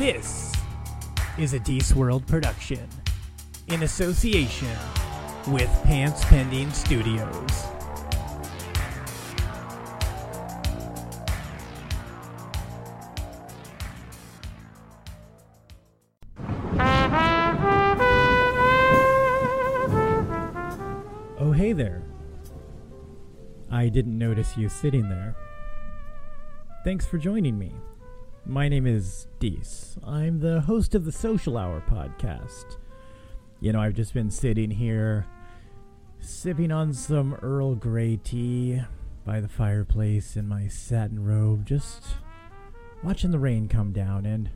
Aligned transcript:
This 0.00 0.50
is 1.36 1.52
a 1.52 1.60
Deece 1.60 1.94
World 1.94 2.26
production 2.26 2.88
in 3.68 3.82
association 3.82 4.74
with 5.48 5.68
Pants 5.84 6.24
Pending 6.24 6.70
Studios. 6.70 7.28
Oh, 21.38 21.52
hey 21.54 21.74
there. 21.74 22.02
I 23.70 23.90
didn't 23.90 24.16
notice 24.16 24.56
you 24.56 24.70
sitting 24.70 25.10
there. 25.10 25.36
Thanks 26.84 27.04
for 27.04 27.18
joining 27.18 27.58
me. 27.58 27.74
My 28.46 28.68
name 28.68 28.86
is 28.86 29.28
Dees. 29.38 29.96
I'm 30.04 30.40
the 30.40 30.62
host 30.62 30.94
of 30.94 31.04
the 31.04 31.12
Social 31.12 31.56
Hour 31.56 31.82
podcast. 31.88 32.78
You 33.60 33.72
know, 33.72 33.80
I've 33.80 33.94
just 33.94 34.14
been 34.14 34.30
sitting 34.30 34.70
here 34.70 35.26
sipping 36.20 36.72
on 36.72 36.92
some 36.92 37.34
Earl 37.34 37.74
Grey 37.74 38.16
tea 38.16 38.80
by 39.24 39.40
the 39.40 39.48
fireplace 39.48 40.36
in 40.36 40.48
my 40.48 40.68
satin 40.68 41.24
robe, 41.24 41.66
just 41.66 42.02
watching 43.04 43.30
the 43.30 43.38
rain 43.38 43.68
come 43.68 43.92
down 43.92 44.26
and 44.26 44.50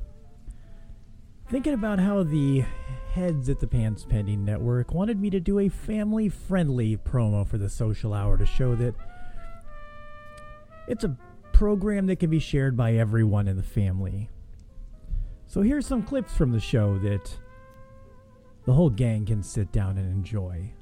thinking 1.48 1.74
about 1.74 1.98
how 1.98 2.22
the 2.22 2.64
heads 3.12 3.48
at 3.48 3.60
the 3.60 3.66
Pants 3.66 4.04
Pending 4.08 4.44
Network 4.44 4.92
wanted 4.92 5.20
me 5.20 5.30
to 5.30 5.40
do 5.40 5.58
a 5.58 5.68
family 5.68 6.28
friendly 6.28 6.96
promo 6.96 7.46
for 7.46 7.58
the 7.58 7.68
Social 7.68 8.14
Hour 8.14 8.38
to 8.38 8.46
show 8.46 8.74
that 8.74 8.94
it's 10.88 11.04
a 11.04 11.16
program 11.54 12.06
that 12.06 12.16
can 12.16 12.28
be 12.28 12.40
shared 12.40 12.76
by 12.76 12.94
everyone 12.94 13.48
in 13.48 13.56
the 13.56 13.62
family. 13.62 14.28
So 15.46 15.62
here's 15.62 15.86
some 15.86 16.02
clips 16.02 16.36
from 16.36 16.50
the 16.50 16.60
show 16.60 16.98
that 16.98 17.38
the 18.66 18.72
whole 18.72 18.90
gang 18.90 19.24
can 19.24 19.42
sit 19.42 19.70
down 19.72 19.96
and 19.96 20.10
enjoy. 20.10 20.72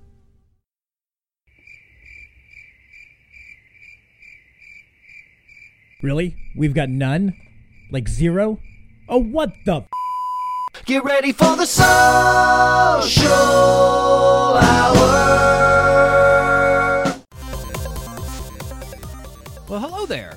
Really? 6.03 6.35
We've 6.57 6.75
got 6.75 6.89
none? 6.89 7.35
Like 7.91 8.09
zero? 8.09 8.59
Oh, 9.09 9.23
what 9.23 9.53
the? 9.67 9.83
F- 10.75 10.85
Get 10.87 11.05
ready 11.05 11.33
for 11.33 11.55
the 11.55 11.67
social 11.67 13.29
hour. 14.57 15.03
Well, 19.69 19.81
hello 19.81 20.07
there. 20.07 20.37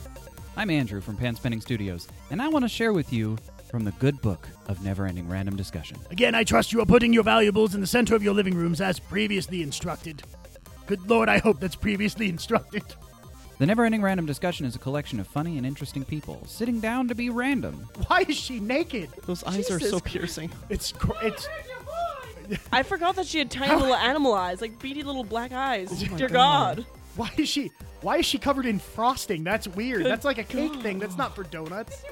I'm 0.66 0.72
Andrew 0.72 1.00
from 1.00 1.16
Pants 1.16 1.40
Pending 1.40 1.62
Studios, 1.62 2.08
and 2.32 2.42
I 2.42 2.48
want 2.48 2.66
to 2.66 2.70
share 2.70 2.92
with 2.92 3.14
you 3.14 3.38
from 3.70 3.84
the 3.84 3.92
good 4.00 4.20
book 4.20 4.50
of 4.68 4.84
never 4.84 5.06
ending 5.06 5.30
random 5.30 5.56
discussion. 5.56 5.96
Again, 6.10 6.34
I 6.34 6.44
trust 6.44 6.74
you 6.74 6.82
are 6.82 6.88
putting 6.88 7.14
your 7.14 7.22
valuables 7.22 7.76
in 7.76 7.82
the 7.82 7.86
center 7.86 8.16
of 8.16 8.24
your 8.24 8.34
living 8.34 8.56
rooms 8.56 8.82
as 8.82 9.00
previously 9.00 9.62
instructed. 9.62 10.24
Good 10.88 11.08
lord, 11.08 11.30
I 11.30 11.38
hope 11.38 11.60
that's 11.60 11.76
previously 11.76 12.30
instructed. 12.30 12.82
The 13.60 13.68
never 13.68 13.86
ending 13.86 14.02
random 14.02 14.26
discussion 14.26 14.66
is 14.66 14.76
a 14.76 14.80
collection 14.80 15.20
of 15.20 15.28
funny 15.28 15.60
and 15.60 15.68
interesting 15.68 16.04
people 16.04 16.42
sitting 16.48 16.80
down 16.80 17.10
to 17.10 17.14
be 17.14 17.30
random. 17.30 17.88
Why 18.08 18.26
is 18.28 18.36
she 18.36 18.60
naked? 18.60 19.12
Those 19.28 19.44
eyes 19.44 19.70
are 19.70 19.78
Jesus 19.78 19.92
so 19.92 20.00
piercing. 20.00 20.50
It's 20.72 20.94
gr- 20.94 21.12
it's 21.22 21.48
I 22.72 22.82
forgot 22.82 23.18
that 23.18 23.28
she 23.28 23.38
had 23.38 23.52
tiny 23.52 23.76
little 23.76 23.94
animal 23.94 24.34
eyes, 24.34 24.62
like 24.62 24.80
beady 24.80 25.04
little 25.04 25.24
black 25.24 25.52
eyes. 25.52 25.90
Oh 25.92 26.12
my 26.12 26.18
Dear 26.18 26.30
God. 26.30 26.86
God. 27.16 27.18
why 27.18 27.32
is 27.38 27.50
she 27.50 27.72
why 28.02 28.18
is 28.18 28.26
she 28.26 28.38
covered 28.38 28.66
in 28.66 28.80
frosting? 28.80 29.44
That's 29.44 29.68
weird. 29.68 30.04
Good 30.04 30.12
That's 30.12 30.26
like 30.26 30.38
a 30.38 30.44
cake 30.44 30.76
thing. 30.82 31.00
That's 31.00 31.18
not 31.18 31.36
for 31.36 31.44
donuts. 31.44 32.04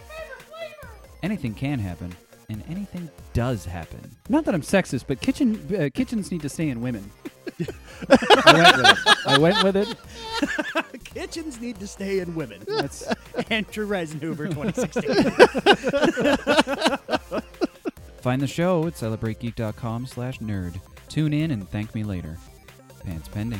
Anything 1.22 1.54
can 1.54 1.80
happen, 1.80 2.14
and 2.50 2.64
anything 2.70 3.10
does 3.34 3.66
happen. 3.66 4.00
Not 4.28 4.44
that 4.46 4.54
I'm 4.54 4.62
sexist, 4.62 5.06
but 5.08 5.22
kitchen 5.22 5.56
uh, 5.76 5.90
kitchens 5.94 6.32
need 6.32 6.42
to 6.42 6.50
stay 6.50 6.70
in 6.70 6.82
women. 6.82 7.10
I 8.10 8.54
went 8.54 8.78
with 8.78 8.86
it. 8.86 8.98
I 9.26 9.38
went 9.38 9.64
with 9.64 9.76
it. 9.76 9.96
Kitchens 11.14 11.62
need 11.62 11.80
to 11.80 11.88
stay 11.88 12.20
in 12.20 12.34
women. 12.34 12.64
That's 12.68 13.04
Andrew 13.50 13.88
Reisenhuber 13.88 14.50
2016. 14.50 17.42
Find 18.22 18.42
the 18.42 18.48
show 18.48 18.88
at 18.88 18.94
celebrategeek.com 18.94 20.08
slash 20.08 20.40
nerd. 20.40 20.80
Tune 21.10 21.34
in 21.34 21.52
and 21.52 21.70
thank 21.70 21.94
me 21.94 22.04
later. 22.04 22.38
Pants 23.06 23.28
pending. 23.28 23.60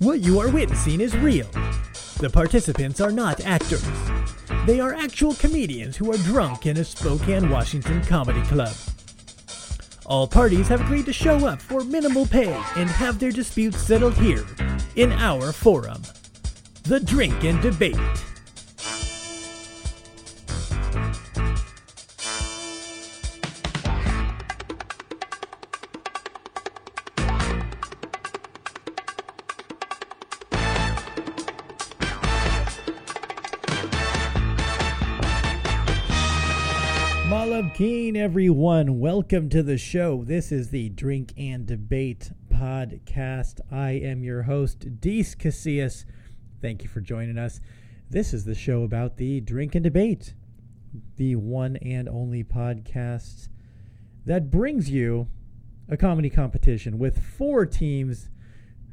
What 0.00 0.20
you 0.20 0.38
are 0.38 0.48
witnessing 0.48 1.00
is 1.00 1.16
real. 1.16 1.48
The 2.18 2.30
participants 2.32 3.00
are 3.00 3.10
not 3.10 3.44
actors. 3.44 3.84
They 4.64 4.78
are 4.78 4.94
actual 4.94 5.34
comedians 5.34 5.96
who 5.96 6.12
are 6.12 6.18
drunk 6.18 6.66
in 6.66 6.76
a 6.76 6.84
Spokane, 6.84 7.50
Washington 7.50 8.04
comedy 8.04 8.42
club. 8.42 8.74
All 10.06 10.28
parties 10.28 10.68
have 10.68 10.80
agreed 10.80 11.06
to 11.06 11.12
show 11.12 11.46
up 11.46 11.60
for 11.60 11.84
minimal 11.84 12.26
pay 12.26 12.52
and 12.76 12.88
have 12.88 13.18
their 13.18 13.32
disputes 13.32 13.78
settled 13.78 14.14
here 14.14 14.46
in 14.94 15.12
our 15.12 15.52
forum. 15.52 16.00
The 16.84 17.00
Drink 17.00 17.44
and 17.44 17.60
Debate. 17.60 17.96
Everyone. 38.28 39.00
Welcome 39.00 39.48
to 39.48 39.62
the 39.62 39.78
show. 39.78 40.22
This 40.22 40.52
is 40.52 40.68
the 40.68 40.90
Drink 40.90 41.32
and 41.38 41.64
Debate 41.64 42.30
podcast. 42.52 43.58
I 43.72 43.92
am 43.92 44.22
your 44.22 44.42
host, 44.42 45.00
Dees 45.00 45.34
Casillas. 45.34 46.04
Thank 46.60 46.82
you 46.82 46.90
for 46.90 47.00
joining 47.00 47.38
us. 47.38 47.58
This 48.10 48.34
is 48.34 48.44
the 48.44 48.54
show 48.54 48.82
about 48.82 49.16
the 49.16 49.40
Drink 49.40 49.74
and 49.74 49.82
Debate, 49.82 50.34
the 51.16 51.36
one 51.36 51.76
and 51.78 52.06
only 52.06 52.44
podcast 52.44 53.48
that 54.26 54.50
brings 54.50 54.90
you 54.90 55.28
a 55.88 55.96
comedy 55.96 56.28
competition 56.28 56.98
with 56.98 57.24
four 57.24 57.64
teams 57.64 58.28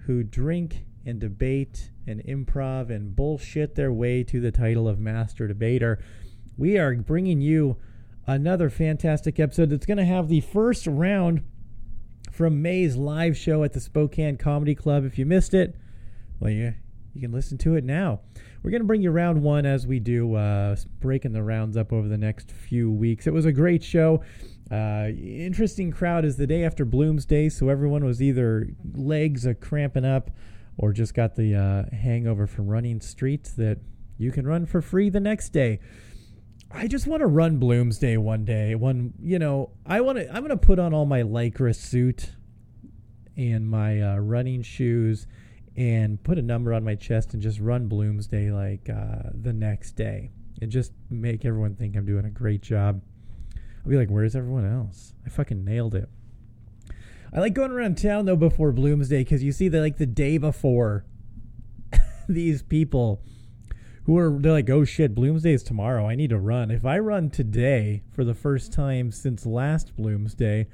who 0.05 0.23
drink 0.23 0.85
and 1.05 1.19
debate 1.19 1.91
and 2.07 2.23
improv 2.23 2.89
and 2.89 3.17
bullshit 3.17 3.75
their 3.75 3.91
way 3.91 4.23
to 4.23 4.39
the 4.39 4.53
title 4.53 4.87
of 4.87 4.97
Master 4.97 5.45
Debater. 5.45 5.99
We 6.57 6.77
are 6.77 6.95
bringing 6.95 7.41
you 7.41 7.75
another 8.27 8.69
fantastic 8.69 9.39
episode 9.39 9.69
that's 9.69 9.85
going 9.85 9.97
to 9.97 10.05
have 10.05 10.27
the 10.27 10.41
first 10.41 10.87
round 10.87 11.43
from 12.31 12.61
May's 12.61 12.95
live 12.95 13.37
show 13.37 13.63
at 13.63 13.73
the 13.73 13.79
Spokane 13.79 14.37
Comedy 14.37 14.75
Club. 14.75 15.05
If 15.05 15.17
you 15.17 15.25
missed 15.25 15.53
it, 15.53 15.75
well, 16.39 16.51
you, 16.51 16.73
you 17.13 17.21
can 17.21 17.31
listen 17.31 17.57
to 17.59 17.75
it 17.75 17.83
now. 17.83 18.21
We're 18.61 18.71
going 18.71 18.81
to 18.81 18.87
bring 18.87 19.01
you 19.01 19.11
round 19.11 19.41
one 19.41 19.65
as 19.65 19.85
we 19.85 19.99
do, 19.99 20.35
uh, 20.35 20.75
breaking 20.99 21.33
the 21.33 21.43
rounds 21.43 21.77
up 21.77 21.93
over 21.93 22.07
the 22.07 22.17
next 22.17 22.51
few 22.51 22.91
weeks. 22.91 23.27
It 23.27 23.33
was 23.33 23.45
a 23.45 23.51
great 23.51 23.83
show. 23.83 24.23
Uh, 24.71 25.09
interesting 25.15 25.91
crowd 25.91 26.25
is 26.25 26.37
the 26.37 26.47
day 26.47 26.63
after 26.65 26.85
Bloomsday, 26.85 27.51
so 27.51 27.69
everyone 27.69 28.03
was 28.03 28.21
either 28.21 28.69
legs 28.95 29.45
are 29.45 29.53
cramping 29.53 30.03
up 30.03 30.31
or 30.77 30.91
just 30.91 31.13
got 31.13 31.35
the 31.35 31.55
uh, 31.55 31.95
hangover 31.95 32.47
from 32.47 32.67
running 32.67 32.99
streets 32.99 33.51
that 33.51 33.77
you 34.17 34.31
can 34.31 34.47
run 34.47 34.65
for 34.65 34.81
free 34.81 35.09
the 35.09 35.19
next 35.19 35.49
day. 35.49 35.79
I 36.71 36.87
just 36.87 37.07
want 37.07 37.21
to 37.21 37.27
run 37.27 37.59
Bloomsday 37.59 38.17
one 38.17 38.43
day. 38.43 38.75
One, 38.75 39.13
you 39.21 39.39
know, 39.39 39.71
I 39.85 40.01
want 40.01 40.17
to. 40.17 40.27
I'm 40.27 40.45
going 40.45 40.49
to 40.49 40.57
put 40.57 40.79
on 40.79 40.93
all 40.93 41.05
my 41.05 41.21
lycra 41.21 41.75
suit 41.75 42.31
and 43.37 43.67
my 43.67 44.01
uh, 44.01 44.17
running 44.17 44.61
shoes 44.61 45.27
and 45.77 46.21
put 46.23 46.37
a 46.37 46.41
number 46.41 46.73
on 46.73 46.83
my 46.83 46.95
chest 46.95 47.33
and 47.33 47.41
just 47.41 47.59
run 47.59 47.89
Bloomsday 47.89 48.51
like 48.53 48.89
uh, 48.89 49.29
the 49.33 49.53
next 49.53 49.93
day 49.93 50.31
and 50.61 50.71
just 50.71 50.93
make 51.09 51.45
everyone 51.45 51.75
think 51.75 51.95
I'm 51.95 52.05
doing 52.05 52.25
a 52.25 52.29
great 52.29 52.61
job. 52.61 53.01
I'll 53.83 53.89
be 53.89 53.97
like, 53.97 54.09
where's 54.09 54.35
everyone 54.35 54.65
else? 54.65 55.13
I 55.25 55.29
fucking 55.29 55.63
nailed 55.63 55.95
it. 55.95 56.09
I 57.33 57.39
like 57.39 57.53
going 57.53 57.71
around 57.71 57.97
town 57.97 58.25
though 58.25 58.37
before 58.37 58.71
Bloomsday 58.71 59.19
because 59.19 59.43
you 59.43 59.51
see 59.51 59.67
that 59.67 59.81
like 59.81 59.97
the 59.97 60.05
day 60.05 60.37
before 60.37 61.05
these 62.29 62.63
people 62.63 63.21
who 64.05 64.17
are 64.17 64.37
they're 64.39 64.51
like, 64.51 64.69
oh 64.69 64.85
shit, 64.85 65.15
Bloomsday 65.15 65.53
is 65.53 65.63
tomorrow. 65.63 66.07
I 66.07 66.15
need 66.15 66.29
to 66.29 66.37
run. 66.37 66.69
If 66.69 66.85
I 66.85 66.99
run 66.99 67.29
today 67.29 68.03
for 68.11 68.23
the 68.23 68.35
first 68.35 68.71
time 68.71 69.11
since 69.11 69.45
last 69.45 69.95
Bloomsday, 69.97 70.67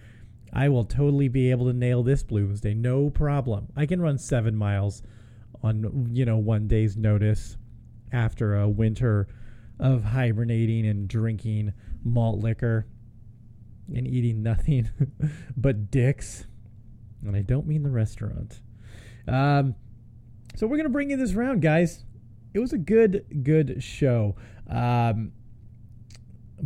I 0.54 0.68
will 0.68 0.84
totally 0.84 1.30
be 1.30 1.50
able 1.50 1.68
to 1.68 1.74
nail 1.74 2.04
this 2.04 2.24
Bloomsday. 2.24 2.76
No 2.76 3.10
problem. 3.10 3.68
I 3.76 3.86
can 3.86 4.02
run 4.02 4.18
seven 4.18 4.56
miles 4.56 5.02
on 5.64 6.10
you 6.14 6.26
know 6.26 6.38
one 6.38 6.68
day's 6.68 6.98
notice 6.98 7.58
after 8.12 8.56
a 8.56 8.68
winter 8.68 9.28
of 9.80 10.04
hibernating 10.04 10.86
and 10.86 11.08
drinking 11.08 11.74
malt 12.04 12.40
liquor 12.40 12.86
and 13.96 14.08
eating 14.08 14.44
nothing 14.44 14.90
but 15.58 15.90
dicks. 15.90 16.46
And 17.26 17.36
I 17.36 17.44
don't 17.44 17.68
mean 17.68 17.84
the 17.84 17.92
restaurant. 17.92 18.60
Um, 19.26 19.76
so 20.56 20.68
we're 20.68 20.78
gonna 20.78 20.90
bring 20.90 21.12
you 21.12 21.18
this 21.18 21.34
round, 21.34 21.62
guys. 21.62 22.04
It 22.54 22.60
was 22.60 22.74
a 22.74 22.78
good, 22.78 23.26
good 23.44 23.82
show. 23.82 24.36
Um, 24.70 25.32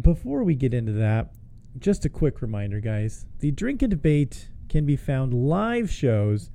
before 0.01 0.43
we 0.43 0.55
get 0.55 0.73
into 0.73 0.93
that, 0.93 1.31
just 1.79 2.05
a 2.05 2.09
quick 2.09 2.41
reminder, 2.41 2.79
guys. 2.79 3.25
The 3.39 3.51
Drink 3.51 3.81
and 3.81 3.91
Debate 3.91 4.49
can 4.69 4.85
be 4.85 4.95
found 4.95 5.33
live 5.33 5.89
shows 5.89 6.49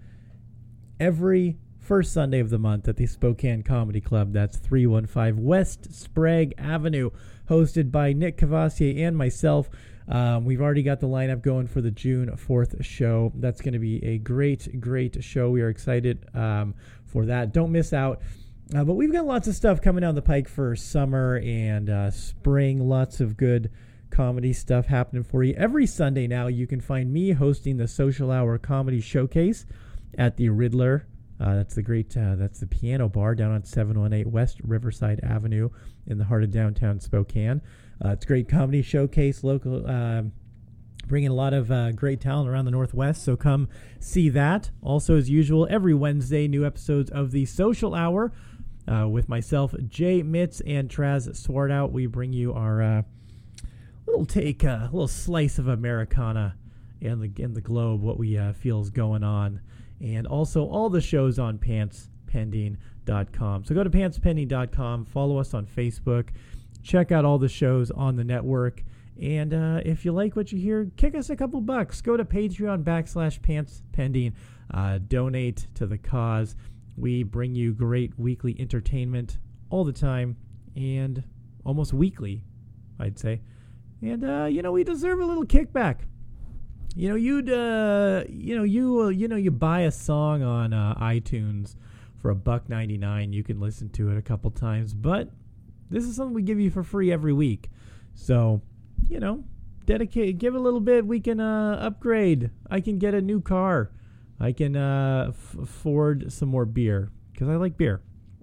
every 0.99 1.59
first 1.79 2.13
Sunday 2.13 2.41
of 2.41 2.51
the 2.51 2.59
month 2.59 2.89
at 2.89 2.97
the 2.97 3.07
Spokane 3.07 3.63
Comedy 3.63 4.01
Club. 4.01 4.33
That's 4.33 4.57
315 4.57 5.43
West 5.45 5.95
Sprague 5.95 6.55
Avenue, 6.59 7.11
hosted 7.49 7.91
by 7.91 8.13
Nick 8.13 8.39
Cavassier 8.39 9.07
and 9.07 9.17
myself. 9.17 9.71
Um, 10.09 10.45
we've 10.45 10.61
already 10.61 10.83
got 10.83 11.01
the 11.01 11.07
lineup 11.07 11.41
going 11.43 11.69
for 11.69 11.81
the 11.81 11.91
June 11.91 12.31
4th 12.31 12.85
show. 12.85 13.33
That's 13.37 13.61
going 13.61 13.75
to 13.75 13.79
be 13.79 14.05
a 14.05 14.19
great, 14.19 14.81
great 14.81 15.23
show. 15.23 15.51
We 15.51 15.63
are 15.63 15.69
excited 15.69 16.27
um, 16.35 16.75
for 17.05 17.27
that. 17.27 17.53
Don't 17.53 17.71
miss 17.71 17.93
out. 17.93 18.21
Uh, 18.73 18.85
but 18.85 18.95
we've 18.95 19.13
got 19.13 19.27
lots 19.27 19.49
of 19.49 19.57
stuff 19.57 19.83
coming 19.83 20.03
down 20.03 20.15
the 20.15 20.23
pike 20.23 20.49
for 20.49 20.77
summer 20.77 21.41
and 21.45 21.91
uh, 21.91 22.09
spring. 22.11 22.89
Lots 22.89 23.21
of 23.21 23.37
good 23.37 23.69
comedy 24.11 24.53
stuff 24.53 24.87
happening 24.87 25.25
for 25.25 25.43
you. 25.43 25.55
Every 25.55 25.87
Sunday 25.87 26.29
now, 26.29 26.47
you 26.47 26.69
can 26.69 26.81
find 26.81 27.13
me 27.13 27.33
hosting 27.33 27.79
the 27.79 27.89
Social 27.89 28.31
Hour 28.31 28.59
Comedy 28.59 29.01
Showcase 29.01 29.67
at 30.17 30.37
the 30.37 30.51
Riddler. 30.51 31.09
Uh, 31.41 31.57
that's 31.57 31.75
the 31.75 31.83
great, 31.83 32.17
uh, 32.17 32.37
that's 32.37 32.61
the 32.61 32.67
piano 32.67 33.09
bar 33.09 33.35
down 33.35 33.51
on 33.51 33.65
718 33.65 34.31
West 34.31 34.61
Riverside 34.63 35.19
Avenue 35.25 35.71
in 36.07 36.19
the 36.19 36.25
heart 36.25 36.45
of 36.45 36.53
downtown 36.53 37.01
Spokane. 37.01 37.63
Uh, 38.05 38.11
it's 38.11 38.25
a 38.25 38.29
great 38.29 38.49
comedy 38.49 38.83
showcase, 38.83 39.43
local, 39.43 39.85
um, 39.91 40.31
bringing 41.09 41.31
a 41.31 41.35
lot 41.35 41.55
of 41.55 41.73
uh, 41.73 41.91
great 41.91 42.21
talent 42.21 42.49
around 42.49 42.67
the 42.67 42.71
Northwest. 42.71 43.25
So 43.25 43.37
come 43.37 43.69
see 43.99 44.29
that. 44.29 44.71
Also, 44.81 45.17
as 45.17 45.29
usual, 45.29 45.67
every 45.69 45.95
Wednesday, 45.95 46.47
new 46.47 46.65
episodes 46.65 47.11
of 47.11 47.33
the 47.33 47.47
Social 47.47 47.97
Hour 47.97 48.33
uh, 48.89 49.09
with 49.09 49.29
myself, 49.29 49.75
Jay 49.89 50.23
Mitz, 50.23 50.61
and 50.67 50.89
Traz 50.89 51.29
Swartout. 51.29 51.93
We 51.93 52.07
bring 52.07 52.33
you 52.33 52.53
our 52.53 52.83
uh, 52.83 53.03
little 54.07 54.27
take, 54.27 54.65
a 54.65 54.89
little 54.93 55.09
slice 55.09 55.59
of 55.59 55.69
Americana 55.69 56.57
and 57.03 57.23
the 57.23 57.43
in 57.43 57.55
the 57.55 57.61
globe, 57.61 58.03
what 58.03 58.19
we 58.19 58.37
uh, 58.37 58.53
feel 58.53 58.81
is 58.81 58.91
going 58.91 59.25
on, 59.25 59.61
and 60.01 60.27
also 60.27 60.67
all 60.67 60.91
the 60.91 61.01
shows 61.01 61.39
on 61.39 61.59
PantsPending.com. 61.59 63.65
So 63.65 63.75
go 63.75 63.85
to 63.85 63.91
PantsPending.com, 63.91 65.07
follow 65.07 65.39
us 65.39 65.55
on 65.55 65.67
Facebook, 65.67 66.29
check 66.83 67.13
out 67.13 67.25
all 67.25 67.39
the 67.39 67.49
shows 67.49 67.91
on 67.91 68.17
the 68.17 68.25
network. 68.25 68.83
And 69.21 69.53
uh, 69.53 69.81
if 69.85 70.05
you 70.05 70.13
like 70.13 70.35
what 70.35 70.51
you 70.51 70.59
hear, 70.59 70.91
kick 70.97 71.15
us 71.15 71.29
a 71.29 71.37
couple 71.37 71.61
bucks. 71.61 72.01
Go 72.01 72.17
to 72.17 72.25
Patreon 72.25 72.85
backslash 72.85 73.43
Pants 73.43 73.83
Pending. 73.93 74.35
Uh, 74.73 74.99
donate 74.99 75.67
to 75.75 75.87
the 75.87 75.99
cause. 75.99 76.55
We 77.01 77.23
bring 77.23 77.55
you 77.55 77.73
great 77.73 78.19
weekly 78.19 78.55
entertainment 78.59 79.39
all 79.71 79.85
the 79.85 79.93
time 79.93 80.37
and 80.77 81.25
almost 81.65 81.93
weekly, 81.93 82.45
I'd 82.99 83.19
say. 83.19 83.41
And 84.03 84.25
uh, 84.25 84.45
you 84.45 84.63
know 84.63 84.73
we 84.73 84.85
deserve 84.85 85.21
a 85.21 85.25
little 85.25 85.45
kickback. 85.45 86.01
You 86.95 87.09
know 87.09 87.15
you'd 87.15 87.51
uh, 87.51 88.25
you 88.29 88.57
know 88.57 88.65
you 88.65 89.03
uh, 89.03 89.09
you 89.09 89.29
know 89.29 89.37
you 89.37 89.51
buy 89.51 89.81
a 89.81 89.91
song 89.91 90.43
on 90.43 90.73
uh, 90.73 90.95
iTunes 91.01 91.77
for 92.19 92.31
a 92.31 92.35
buck 92.35 92.69
ninety 92.69 92.99
nine. 92.99 93.33
You 93.33 93.45
can 93.45 93.61
listen 93.61 93.89
to 93.91 94.11
it 94.11 94.19
a 94.19 94.23
couple 94.23 94.51
times, 94.51 94.93
but 94.93 95.31
this 95.89 96.05
is 96.05 96.17
something 96.17 96.35
we 96.35 96.43
give 96.43 96.61
you 96.61 96.71
for 96.71 96.83
free 96.83 97.13
every 97.13 97.33
week. 97.33 97.71
So 98.15 98.61
you 99.09 99.21
know, 99.21 99.45
dedicate, 99.87 100.39
give 100.39 100.55
a 100.55 100.59
little 100.59 100.81
bit. 100.81 101.07
We 101.07 101.21
can 101.21 101.41
uh, 101.41 101.79
upgrade. 101.81 102.51
I 102.71 102.81
can 102.81 102.99
get 102.99 103.15
a 103.15 103.21
new 103.21 103.41
car. 103.41 103.91
I 104.41 104.53
can 104.53 104.77
uh, 104.77 105.27
f- 105.29 105.57
afford 105.63 106.33
some 106.33 106.49
more 106.49 106.65
beer 106.65 107.11
because 107.33 107.49
I 107.49 107.57
like 107.57 107.77
beer. 107.77 108.01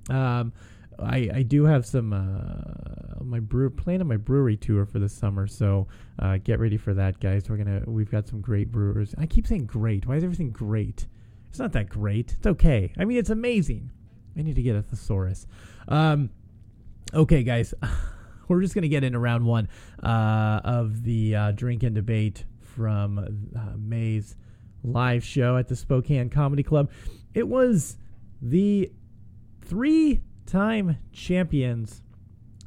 Um, 0.10 0.54
I, 1.00 1.30
I 1.34 1.42
do 1.44 1.66
have 1.66 1.86
some 1.86 2.14
uh, 2.14 3.24
my 3.24 3.40
brew 3.40 3.70
plan 3.70 4.02
on 4.02 4.08
my 4.08 4.18
brewery 4.18 4.58
tour 4.58 4.86
for 4.86 5.00
the 5.00 5.10
summer, 5.10 5.48
so 5.48 5.88
uh, 6.20 6.38
get 6.38 6.60
ready 6.60 6.78
for 6.78 6.94
that, 6.94 7.20
guys. 7.20 7.50
We're 7.50 7.58
gonna 7.58 7.84
we've 7.86 8.10
got 8.10 8.28
some 8.28 8.42
great 8.42 8.72
brewers. 8.72 9.14
I 9.18 9.26
keep 9.26 9.48
saying 9.48 9.66
great. 9.66 10.06
Why 10.08 10.16
is 10.16 10.24
everything 10.24 10.52
great? 10.52 11.08
It's 11.50 11.60
not 11.60 11.74
that 11.74 11.90
great. 11.90 12.34
It's 12.38 12.48
okay. 12.48 12.94
I 12.98 13.06
mean, 13.06 13.18
it's 13.18 13.30
amazing. 13.30 13.92
I 14.38 14.42
need 14.42 14.56
to 14.56 14.62
get 14.62 14.76
a 14.76 14.82
thesaurus. 14.82 15.48
Um, 15.88 16.30
okay, 17.14 17.44
guys. 17.44 17.74
We're 18.48 18.62
just 18.62 18.74
gonna 18.74 18.88
get 18.88 19.04
into 19.04 19.20
round 19.20 19.46
one 19.46 19.68
uh, 20.02 20.62
of 20.64 21.04
the 21.04 21.36
uh, 21.36 21.52
drink 21.52 21.84
and 21.84 21.94
debate 21.94 22.46
from 22.62 23.20
uh, 23.20 23.74
May's 23.78 24.36
live 24.88 25.24
show 25.24 25.57
at 25.57 25.68
the 25.68 25.75
Spokane 25.75 26.30
Comedy 26.30 26.63
Club. 26.63 26.89
It 27.34 27.48
was 27.48 27.98
the 28.42 28.92
three 29.62 30.22
time 30.45 30.98
champions. 31.12 32.01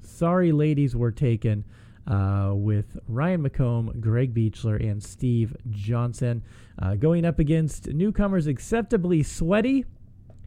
Sorry, 0.03 0.53
ladies 0.53 0.95
were 0.95 1.11
taken 1.13 1.65
uh, 2.07 2.53
with 2.55 2.99
Ryan 3.09 3.43
McComb, 3.43 4.01
Greg 4.01 4.35
Beechler, 4.35 4.83
and 4.83 5.03
Steve 5.03 5.57
Johnson 5.71 6.43
uh, 6.81 6.95
going 6.97 7.25
up 7.25 7.39
against 7.39 7.89
newcomers 7.89 8.47
acceptably 8.47 9.23
sweaty, 9.23 9.85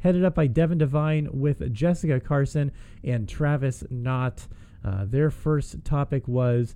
headed 0.02 0.24
up 0.24 0.36
by 0.36 0.48
Devin 0.48 0.78
Devine 0.78 1.30
with 1.32 1.74
Jessica 1.74 2.20
Carson 2.20 2.72
and 3.04 3.28
Travis 3.28 3.84
Knott. 3.90 4.48
Uh, 4.84 5.06
their 5.06 5.32
first 5.32 5.84
topic 5.86 6.28
was 6.28 6.76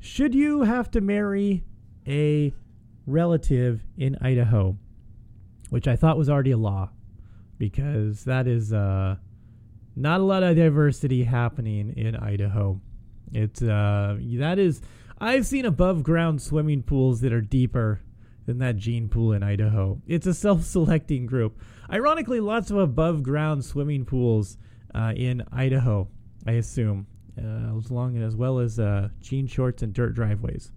Should 0.00 0.34
you 0.34 0.62
have 0.62 0.90
to 0.90 1.00
marry 1.00 1.64
a 2.06 2.52
relative 3.08 3.82
in 3.96 4.16
Idaho? 4.20 4.76
Which 5.70 5.88
I 5.88 5.96
thought 5.96 6.16
was 6.16 6.30
already 6.30 6.52
a 6.52 6.56
law 6.56 6.90
because 7.58 8.24
that 8.24 8.46
is 8.46 8.72
uh, 8.72 9.16
not 9.96 10.20
a 10.20 10.24
lot 10.24 10.42
of 10.42 10.56
diversity 10.56 11.24
happening 11.24 11.92
in 11.96 12.16
Idaho. 12.16 12.80
It's 13.32 13.60
uh, 13.60 14.16
that 14.38 14.58
is 14.58 14.80
I've 15.18 15.46
seen 15.46 15.66
above 15.66 16.02
ground 16.02 16.40
swimming 16.40 16.82
pools 16.82 17.20
that 17.20 17.32
are 17.32 17.40
deeper 17.40 18.00
than 18.46 18.58
that 18.58 18.76
gene 18.76 19.08
pool 19.08 19.32
in 19.32 19.42
Idaho. 19.42 20.00
It's 20.06 20.26
a 20.26 20.32
self-selecting 20.32 21.26
group. 21.26 21.60
Ironically, 21.92 22.40
lots 22.40 22.70
of 22.70 22.78
above 22.78 23.22
ground 23.22 23.64
swimming 23.64 24.06
pools 24.06 24.56
uh, 24.94 25.12
in 25.14 25.42
Idaho. 25.52 26.08
I 26.46 26.52
assume 26.52 27.06
uh, 27.36 27.76
as 27.76 27.90
long 27.90 28.16
as 28.16 28.36
well 28.36 28.58
as 28.58 28.78
uh, 28.78 29.08
jean 29.20 29.46
shorts 29.46 29.82
and 29.82 29.92
dirt 29.92 30.14
driveways. 30.14 30.72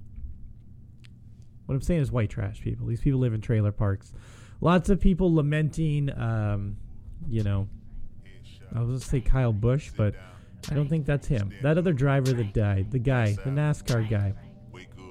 What 1.72 1.76
I'm 1.76 1.82
saying 1.84 2.02
is 2.02 2.12
white 2.12 2.30
trash 2.30 2.60
people. 2.60 2.86
These 2.86 3.00
people 3.00 3.22
live 3.22 3.34
in 3.34 3.40
trailer 3.40 3.72
parks. 3.72 4.12
Lots 4.60 4.90
of 4.90 5.00
people 5.00 5.34
lamenting, 5.34 6.12
um, 6.20 6.76
you 7.30 7.44
know, 7.44 7.70
I 8.76 8.80
was 8.80 8.88
going 8.88 9.00
to 9.00 9.06
say 9.08 9.22
Kyle 9.22 9.54
Busch, 9.54 9.90
but 9.96 10.14
I 10.70 10.74
don't 10.74 10.90
think 10.90 11.06
that's 11.06 11.28
him. 11.28 11.54
That 11.62 11.78
other 11.78 11.94
driver 11.94 12.34
that 12.34 12.54
died, 12.54 12.92
the 12.92 13.00
guy, 13.00 13.38
the 13.46 13.52
NASCAR 13.52 14.10
guy. 14.10 14.34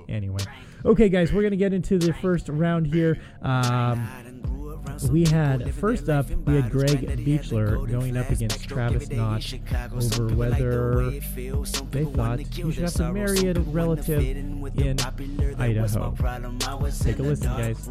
Anyway, 0.07 0.43
okay, 0.85 1.09
guys, 1.09 1.33
we're 1.33 1.43
gonna 1.43 1.57
get 1.57 1.73
into 1.73 1.97
the 1.97 2.12
first 2.12 2.50
round 2.50 2.87
here. 2.87 3.19
Um, 3.40 4.07
we 5.10 5.25
had 5.26 5.72
first 5.75 6.08
up, 6.08 6.28
we 6.30 6.56
had 6.56 6.70
Greg 6.70 7.00
Beechler 7.25 7.90
going 7.90 8.16
up 8.16 8.30
against 8.30 8.68
Travis 8.68 9.08
Knott 9.10 9.54
over 10.20 10.34
whether 10.34 11.10
they 11.10 12.04
thought 12.04 12.38
he 12.40 12.72
should 12.72 12.82
have 12.82 12.92
to 12.94 13.12
marry 13.12 13.49
a 13.49 13.54
relative 13.54 14.22
in 14.22 14.99
Idaho. 15.58 16.14
Take 17.00 17.18
a 17.18 17.22
listen, 17.22 17.46
guys. 17.56 17.88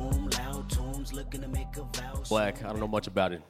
Black, 2.29 2.63
I 2.63 2.67
don't 2.69 2.79
know 2.79 2.87
much 2.87 3.07
about 3.07 3.33
it. 3.33 3.41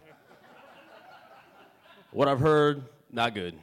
What 2.12 2.28
I've 2.28 2.40
heard, 2.40 2.84
not 3.12 3.34
good. 3.36 3.56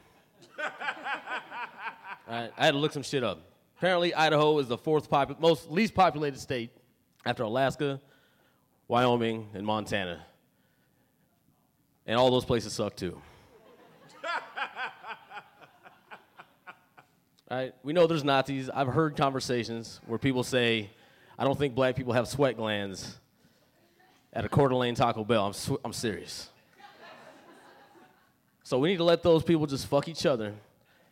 Alright, 2.28 2.52
I 2.56 2.64
had 2.64 2.73
to 2.73 2.78
look 2.78 2.92
some 2.92 3.02
shit 3.02 3.25
up. 3.25 3.40
Apparently, 3.78 4.14
Idaho 4.14 4.59
is 4.59 4.68
the 4.68 4.78
fourth 4.78 5.11
popu- 5.11 5.38
most 5.38 5.71
least 5.71 5.95
populated 5.95 6.38
state 6.38 6.71
after 7.25 7.42
Alaska, 7.42 8.00
Wyoming, 8.88 9.49
and 9.55 9.66
Montana. 9.66 10.25
And 12.07 12.16
all 12.16 12.31
those 12.31 12.45
places 12.45 12.73
suck 12.73 12.97
too. 12.97 13.21
Right, 17.49 17.73
we 17.85 17.93
know 17.93 18.09
there's 18.09 18.25
Nazis. 18.25 18.69
I've 18.69 18.88
heard 18.88 19.16
conversations 19.16 20.00
where 20.07 20.19
people 20.19 20.43
say, 20.43 20.90
I 21.38 21.45
don't 21.45 21.57
think 21.57 21.76
black 21.76 21.95
people 21.95 22.12
have 22.12 22.26
sweat 22.26 22.57
glands 22.57 23.21
at 24.33 24.45
a 24.45 24.49
Coeur 24.49 24.69
d'Alene 24.69 24.97
Taco 24.97 25.23
Bell. 25.23 25.47
I'm, 25.47 25.52
sw- 25.52 25.78
I'm 25.85 25.93
serious. 25.93 26.50
So 28.64 28.81
we 28.81 28.88
need 28.88 28.97
to 28.97 29.05
let 29.05 29.23
those 29.23 29.45
people 29.45 29.64
just 29.66 29.87
fuck 29.87 30.09
each 30.09 30.26
other 30.26 30.55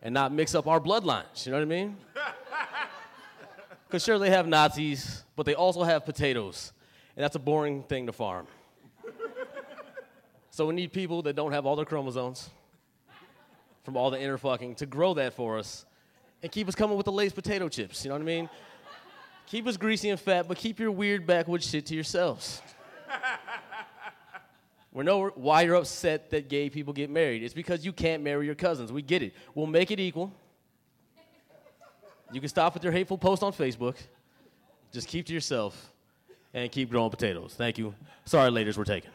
and 0.03 0.13
not 0.13 0.33
mix 0.33 0.57
up 0.57 0.67
our 0.67 0.81
bloodlines. 0.81 1.47
You 1.47 1.53
know 1.53 1.59
what 1.59 1.63
I 1.63 1.67
mean? 1.67 1.97
Because 3.87 4.03
sure, 4.03 4.19
they 4.19 4.31
have 4.31 4.49
Nazis, 4.49 5.23
but 5.37 5.47
they 5.47 5.55
also 5.55 5.85
have 5.85 6.05
potatoes. 6.05 6.73
And 7.17 7.23
that's 7.23 7.37
a 7.37 7.41
boring 7.41 7.83
thing 7.85 8.07
to 8.07 8.13
farm. 8.13 8.47
so 10.51 10.67
we 10.67 10.75
need 10.75 10.93
people 10.93 11.23
that 11.23 11.37
don't 11.37 11.53
have 11.53 11.67
all 11.67 11.77
their 11.77 11.85
chromosomes 11.85 12.51
from 13.85 13.97
all 13.97 14.11
the 14.11 14.21
inner 14.21 14.39
fucking 14.39 14.75
to 14.77 14.87
grow 14.87 15.15
that 15.15 15.35
for 15.35 15.59
us 15.59 15.85
and 16.43 16.51
keep 16.51 16.69
us 16.69 16.75
coming 16.75 16.97
with 16.97 17.07
the 17.07 17.13
latest 17.13 17.37
potato 17.37 17.69
chips. 17.69 18.05
You 18.05 18.09
know 18.09 18.17
what 18.17 18.23
I 18.23 18.25
mean? 18.25 18.51
Keep 19.47 19.67
us 19.67 19.77
greasy 19.77 20.11
and 20.11 20.19
fat, 20.19 20.49
but 20.49 20.57
keep 20.57 20.81
your 20.81 20.91
weird 20.91 21.27
backwoods 21.27 21.69
shit 21.69 21.87
to 21.87 21.95
yourselves. 21.95 22.63
We 24.93 25.03
know 25.03 25.29
why 25.35 25.63
you're 25.63 25.75
upset 25.75 26.31
that 26.31 26.49
gay 26.49 26.71
people 26.71 26.93
get 26.93 27.11
married. 27.11 27.43
It's 27.43 27.53
because 27.53 27.85
you 27.85 27.93
can't 27.93 28.23
marry 28.23 28.47
your 28.47 28.55
cousins. 28.55 28.93
We 28.93 29.03
get 29.03 29.23
it. 29.23 29.35
We'll 29.53 29.67
make 29.67 29.91
it 29.91 29.99
equal. 29.99 30.33
You 32.33 32.41
can 32.41 32.49
stop 32.49 32.75
with 32.75 32.85
your 32.85 32.93
hateful 32.93 33.19
post 33.19 33.43
on 33.43 33.53
Facebook. 33.53 33.97
Just 34.93 35.09
keep 35.09 35.27
to 35.27 35.33
yourself 35.33 35.93
and 36.55 36.71
keep 36.71 36.91
growing 36.91 37.11
potatoes. 37.11 37.55
Thank 37.59 37.77
you. 37.77 37.95
Sorry, 38.25 38.51
ladies, 38.51 38.79
we're 38.79 38.85
taking. 38.85 39.11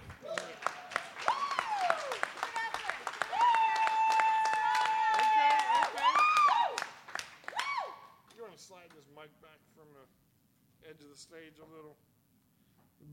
You 8.35 8.43
want 8.43 8.55
to 8.55 8.61
slide 8.61 8.89
this 8.93 9.05
mic 9.15 9.29
back 9.41 9.57
from 9.75 9.87
the 9.93 10.89
edge 10.89 11.01
of 11.01 11.09
the 11.11 11.17
stage 11.17 11.53
a 11.59 11.75
little? 11.75 11.95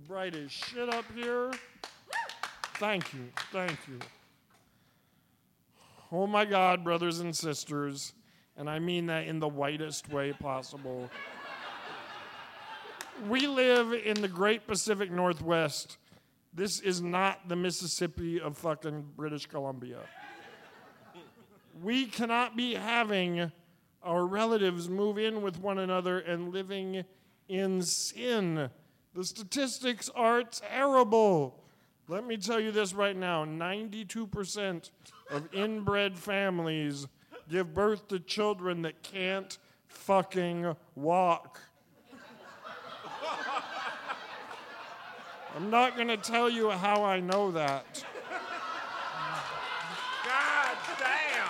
Bright 0.06 0.34
as 0.34 0.50
shit 0.50 0.92
up 0.92 1.04
here. 1.14 1.52
Thank 2.74 3.14
you. 3.14 3.28
Thank 3.52 3.78
you. 3.88 3.98
Oh 6.12 6.26
my 6.26 6.44
God, 6.44 6.84
brothers 6.84 7.20
and 7.20 7.34
sisters, 7.34 8.12
and 8.56 8.68
I 8.68 8.78
mean 8.78 9.06
that 9.06 9.26
in 9.26 9.40
the 9.40 9.48
whitest 9.48 10.08
way 10.10 10.32
possible. 10.32 11.10
We 13.28 13.46
live 13.46 13.92
in 13.92 14.20
the 14.20 14.28
great 14.28 14.66
Pacific 14.66 15.10
Northwest. 15.10 15.98
This 16.52 16.80
is 16.80 17.00
not 17.00 17.48
the 17.48 17.56
Mississippi 17.56 18.40
of 18.40 18.56
fucking 18.58 19.04
British 19.16 19.46
Columbia. 19.46 20.00
We 21.82 22.06
cannot 22.06 22.56
be 22.56 22.74
having 22.74 23.52
our 24.02 24.26
relatives 24.26 24.88
move 24.88 25.18
in 25.18 25.42
with 25.42 25.58
one 25.58 25.78
another 25.78 26.18
and 26.18 26.52
living 26.52 27.04
in 27.48 27.82
sin. 27.82 28.70
The 29.14 29.24
statistics 29.24 30.08
are 30.14 30.42
terrible. 30.42 31.62
Let 32.08 32.24
me 32.24 32.36
tell 32.36 32.60
you 32.60 32.70
this 32.70 32.94
right 32.94 33.16
now 33.16 33.44
92% 33.44 34.90
of 35.30 35.52
inbred 35.52 36.16
families 36.16 37.06
give 37.50 37.74
birth 37.74 38.08
to 38.08 38.20
children 38.20 38.82
that 38.82 39.02
can't 39.02 39.58
fucking 39.88 40.76
walk. 40.94 41.60
I'm 45.56 45.70
not 45.70 45.96
going 45.96 46.08
to 46.08 46.18
tell 46.18 46.50
you 46.50 46.68
how 46.68 47.02
I 47.02 47.18
know 47.18 47.50
that. 47.52 48.04
God 50.22 50.76
damn! 50.98 51.46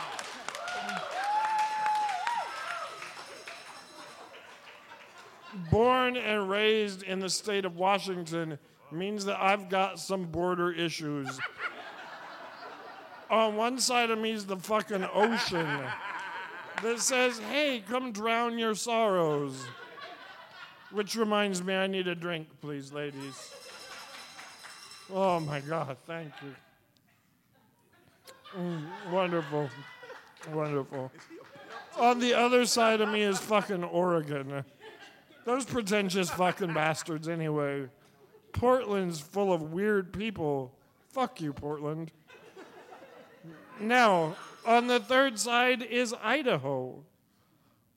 born 5.71 6.17
and 6.17 6.49
raised 6.49 7.03
in 7.03 7.19
the 7.19 7.29
state 7.29 7.65
of 7.65 7.77
Washington 7.77 8.59
means 8.93 9.25
that 9.25 9.43
I've 9.43 9.69
got 9.69 9.99
some 9.99 10.27
border 10.27 10.71
issues. 10.71 11.41
On 13.29 13.57
one 13.57 13.81
side 13.81 14.11
of 14.11 14.21
me 14.21 14.31
is 14.31 14.47
the 14.47 14.57
fucking 14.57 15.05
ocean 15.13 15.81
that 16.83 17.01
says, 17.01 17.41
hey, 17.51 17.83
come 17.89 18.13
drown 18.13 18.57
your 18.57 18.77
sorrows. 18.77 19.65
Which 20.93 21.17
reminds 21.17 21.65
me, 21.65 21.75
I 21.75 21.89
need 21.89 22.07
a 22.07 22.15
drink, 22.15 22.47
please, 22.61 22.93
ladies. 22.93 23.51
Oh 25.13 25.41
my 25.41 25.61
God, 25.61 25.97
thank 26.07 26.33
you. 26.43 26.55
Mm, 28.59 29.13
wonderful. 29.13 29.71
Wonderful. 30.53 31.13
On 31.99 32.19
the 32.19 32.35
other 32.35 32.65
side 32.67 33.01
of 33.01 33.09
me 33.09 33.23
is 33.23 33.39
fucking 33.39 33.85
Oregon. 33.85 34.65
Those 35.45 35.65
pretentious 35.65 36.29
fucking 36.31 36.75
bastards, 36.75 37.29
anyway. 37.29 37.89
Portland's 38.53 39.21
full 39.21 39.53
of 39.53 39.73
weird 39.73 40.13
people. 40.13 40.73
Fuck 41.11 41.41
you, 41.41 41.53
Portland. 41.53 42.11
Now, 43.81 44.37
on 44.67 44.87
the 44.87 44.99
third 44.99 45.39
side 45.39 45.83
is 45.83 46.15
Idaho. 46.23 47.05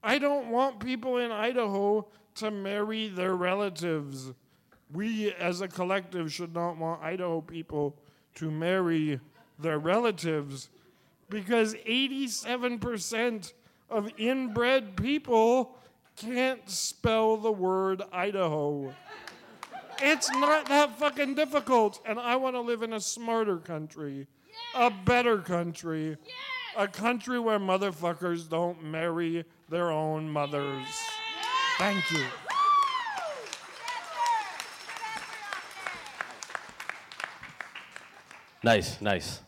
I 0.04 0.18
don't 0.18 0.50
want 0.50 0.80
people 0.80 1.18
in 1.18 1.32
Idaho 1.32 2.08
to 2.36 2.52
marry 2.52 3.08
their 3.08 3.36
relatives. 3.36 4.32
We, 4.92 5.34
as 5.34 5.62
a 5.62 5.68
collective, 5.68 6.32
should 6.34 6.54
not 6.54 6.78
want 6.78 7.04
Idaho 7.04 7.42
people 7.42 7.96
to 8.36 8.50
marry 8.50 9.20
their 9.60 9.78
relatives 9.78 10.70
because 11.30 11.76
87% 11.76 13.54
of 13.90 14.10
inbred 14.18 14.96
people 14.96 15.76
can't 16.16 16.68
spell 16.70 17.38
the 17.38 17.52
word 17.52 18.02
Idaho. 18.12 18.94
It's 20.02 20.30
not 20.32 20.68
that 20.68 20.98
fucking 20.98 21.36
difficult, 21.36 22.02
and 22.06 22.20
I 22.20 22.36
want 22.38 22.56
to 22.56 22.62
live 22.62 22.84
in 22.84 22.94
a 22.94 23.02
smarter 23.02 23.58
country, 23.58 24.28
a 24.74 24.90
better 24.90 25.40
country, 25.40 26.18
a 26.78 26.88
country 26.88 27.40
where 27.40 27.60
motherfuckers 27.60 28.50
don't 28.50 28.84
marry 28.84 29.46
their 29.68 29.92
own 29.92 30.30
mothers. 30.30 30.88
Thank 31.78 32.10
you. 32.12 32.26
Nice, 38.62 39.00
nice. 39.00 39.40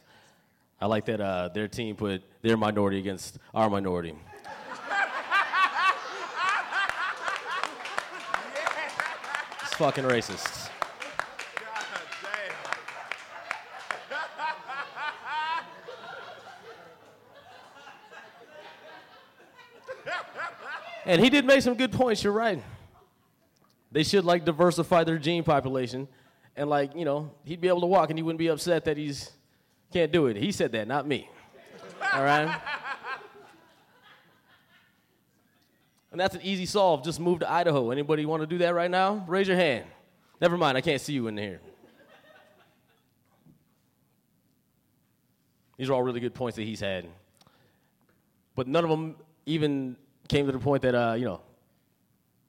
I 0.79 0.85
like 0.85 1.05
that 1.05 1.19
uh, 1.19 1.49
their 1.49 1.67
team 1.67 1.95
put 1.95 2.23
their 2.41 2.55
minority 2.55 2.97
against 2.97 3.37
our 3.53 3.69
minority. 3.69 4.15
It's 9.61 9.73
fucking 9.75 10.05
racist. 10.05 10.69
And 21.05 21.21
he 21.21 21.29
did 21.29 21.45
make 21.45 21.61
some 21.61 21.73
good 21.75 21.91
points. 21.91 22.23
You're 22.23 22.31
right. 22.31 22.63
They 23.91 24.03
should 24.03 24.23
like 24.23 24.45
diversify 24.45 25.03
their 25.03 25.17
gene 25.17 25.43
population, 25.43 26.07
and 26.61 26.69
like 26.69 26.95
you 26.95 27.05
know, 27.05 27.31
he'd 27.43 27.59
be 27.59 27.67
able 27.67 27.81
to 27.81 27.87
walk, 27.87 28.11
and 28.11 28.19
he 28.19 28.21
wouldn't 28.21 28.37
be 28.37 28.47
upset 28.47 28.85
that 28.85 28.95
he's 28.95 29.31
can't 29.91 30.11
do 30.11 30.27
it. 30.27 30.37
He 30.37 30.51
said 30.51 30.71
that, 30.73 30.87
not 30.87 31.07
me. 31.07 31.27
All 32.13 32.23
right. 32.23 32.61
And 36.11 36.19
that's 36.19 36.35
an 36.35 36.41
easy 36.43 36.67
solve. 36.67 37.03
Just 37.03 37.19
move 37.19 37.39
to 37.39 37.51
Idaho. 37.51 37.89
Anybody 37.89 38.27
want 38.27 38.43
to 38.43 38.47
do 38.47 38.59
that 38.59 38.75
right 38.75 38.91
now? 38.91 39.25
Raise 39.27 39.47
your 39.47 39.57
hand. 39.57 39.85
Never 40.39 40.55
mind, 40.55 40.77
I 40.77 40.81
can't 40.81 41.01
see 41.01 41.13
you 41.13 41.27
in 41.27 41.35
here. 41.35 41.61
These 45.77 45.89
are 45.89 45.93
all 45.93 46.03
really 46.03 46.19
good 46.19 46.35
points 46.35 46.57
that 46.57 46.63
he's 46.63 46.79
had. 46.79 47.07
But 48.55 48.67
none 48.67 48.83
of 48.83 48.89
them 48.91 49.15
even 49.47 49.95
came 50.27 50.45
to 50.45 50.51
the 50.51 50.59
point 50.59 50.83
that, 50.83 50.93
uh, 50.93 51.15
you 51.17 51.25
know, 51.25 51.41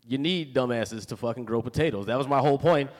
you 0.07 0.19
need 0.19 0.55
dumbasses 0.55 1.07
to 1.07 1.17
fucking 1.17 1.47
grow 1.47 1.63
potatoes. 1.63 2.07
That 2.07 2.19
was 2.19 2.29
my 2.29 2.41
whole 2.41 2.59
point. 2.59 2.91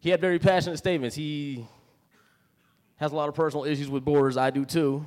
He 0.00 0.10
had 0.10 0.20
very 0.20 0.38
passionate 0.38 0.76
statements. 0.78 1.16
He 1.16 1.66
has 2.96 3.12
a 3.12 3.16
lot 3.16 3.28
of 3.28 3.34
personal 3.34 3.64
issues 3.64 3.88
with 3.88 4.04
borders. 4.04 4.36
I 4.36 4.50
do 4.50 4.64
too. 4.64 5.06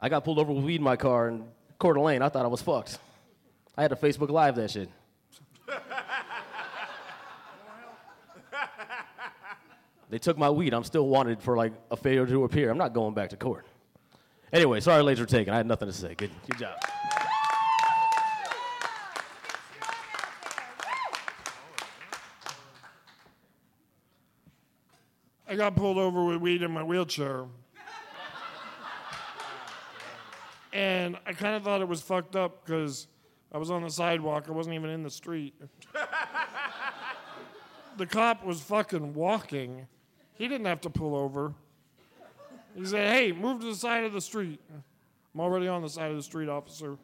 I 0.00 0.08
got 0.08 0.24
pulled 0.24 0.38
over 0.38 0.52
with 0.52 0.64
weed 0.64 0.76
in 0.76 0.82
my 0.82 0.96
car 0.96 1.28
in 1.28 1.44
Coeur 1.78 1.94
d'Alene. 1.94 2.22
I 2.22 2.28
thought 2.28 2.44
I 2.44 2.48
was 2.48 2.62
fucked. 2.62 2.98
I 3.76 3.82
had 3.82 3.88
to 3.88 3.96
Facebook 3.96 4.30
Live 4.30 4.56
that 4.56 4.70
shit. 4.70 4.88
they 10.10 10.18
took 10.18 10.36
my 10.38 10.50
weed. 10.50 10.74
I'm 10.74 10.84
still 10.84 11.08
wanted 11.08 11.42
for 11.42 11.56
like 11.56 11.72
a 11.90 11.96
failure 11.96 12.26
to 12.26 12.44
appear. 12.44 12.70
I'm 12.70 12.78
not 12.78 12.92
going 12.92 13.14
back 13.14 13.30
to 13.30 13.36
court. 13.36 13.66
Anyway, 14.52 14.80
sorry 14.80 15.02
ladies 15.02 15.20
were 15.20 15.26
taken. 15.26 15.52
I 15.52 15.56
had 15.56 15.66
nothing 15.66 15.88
to 15.88 15.92
say. 15.92 16.14
Good, 16.14 16.30
good 16.46 16.58
job. 16.58 16.78
I 25.54 25.56
got 25.56 25.76
pulled 25.76 25.98
over 25.98 26.24
with 26.24 26.38
weed 26.38 26.62
in 26.62 26.72
my 26.72 26.82
wheelchair. 26.82 27.44
And 30.72 31.16
I 31.24 31.32
kind 31.32 31.54
of 31.54 31.62
thought 31.62 31.80
it 31.80 31.86
was 31.86 32.02
fucked 32.02 32.34
up 32.34 32.64
because 32.64 33.06
I 33.52 33.58
was 33.58 33.70
on 33.70 33.84
the 33.84 33.88
sidewalk. 33.88 34.46
I 34.48 34.50
wasn't 34.50 34.74
even 34.74 34.90
in 34.90 35.04
the 35.04 35.10
street. 35.10 35.54
the 37.98 38.04
cop 38.04 38.44
was 38.44 38.60
fucking 38.62 39.14
walking. 39.14 39.86
He 40.32 40.48
didn't 40.48 40.66
have 40.66 40.80
to 40.80 40.90
pull 40.90 41.14
over. 41.14 41.54
He 42.74 42.84
said, 42.84 43.14
hey, 43.14 43.30
move 43.30 43.60
to 43.60 43.66
the 43.66 43.76
side 43.76 44.02
of 44.02 44.12
the 44.12 44.20
street. 44.20 44.60
I'm 45.32 45.40
already 45.40 45.68
on 45.68 45.82
the 45.82 45.88
side 45.88 46.10
of 46.10 46.16
the 46.16 46.22
street, 46.24 46.48
officer. 46.48 46.98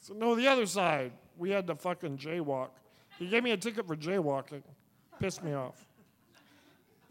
So, 0.00 0.14
no, 0.14 0.34
the 0.34 0.48
other 0.48 0.66
side. 0.66 1.12
We 1.38 1.50
had 1.50 1.68
to 1.68 1.76
fucking 1.76 2.18
jaywalk. 2.18 2.70
He 3.20 3.28
gave 3.28 3.44
me 3.44 3.52
a 3.52 3.56
ticket 3.56 3.86
for 3.86 3.94
jaywalking. 3.94 4.64
Pissed 5.20 5.44
me 5.44 5.52
off. 5.52 5.86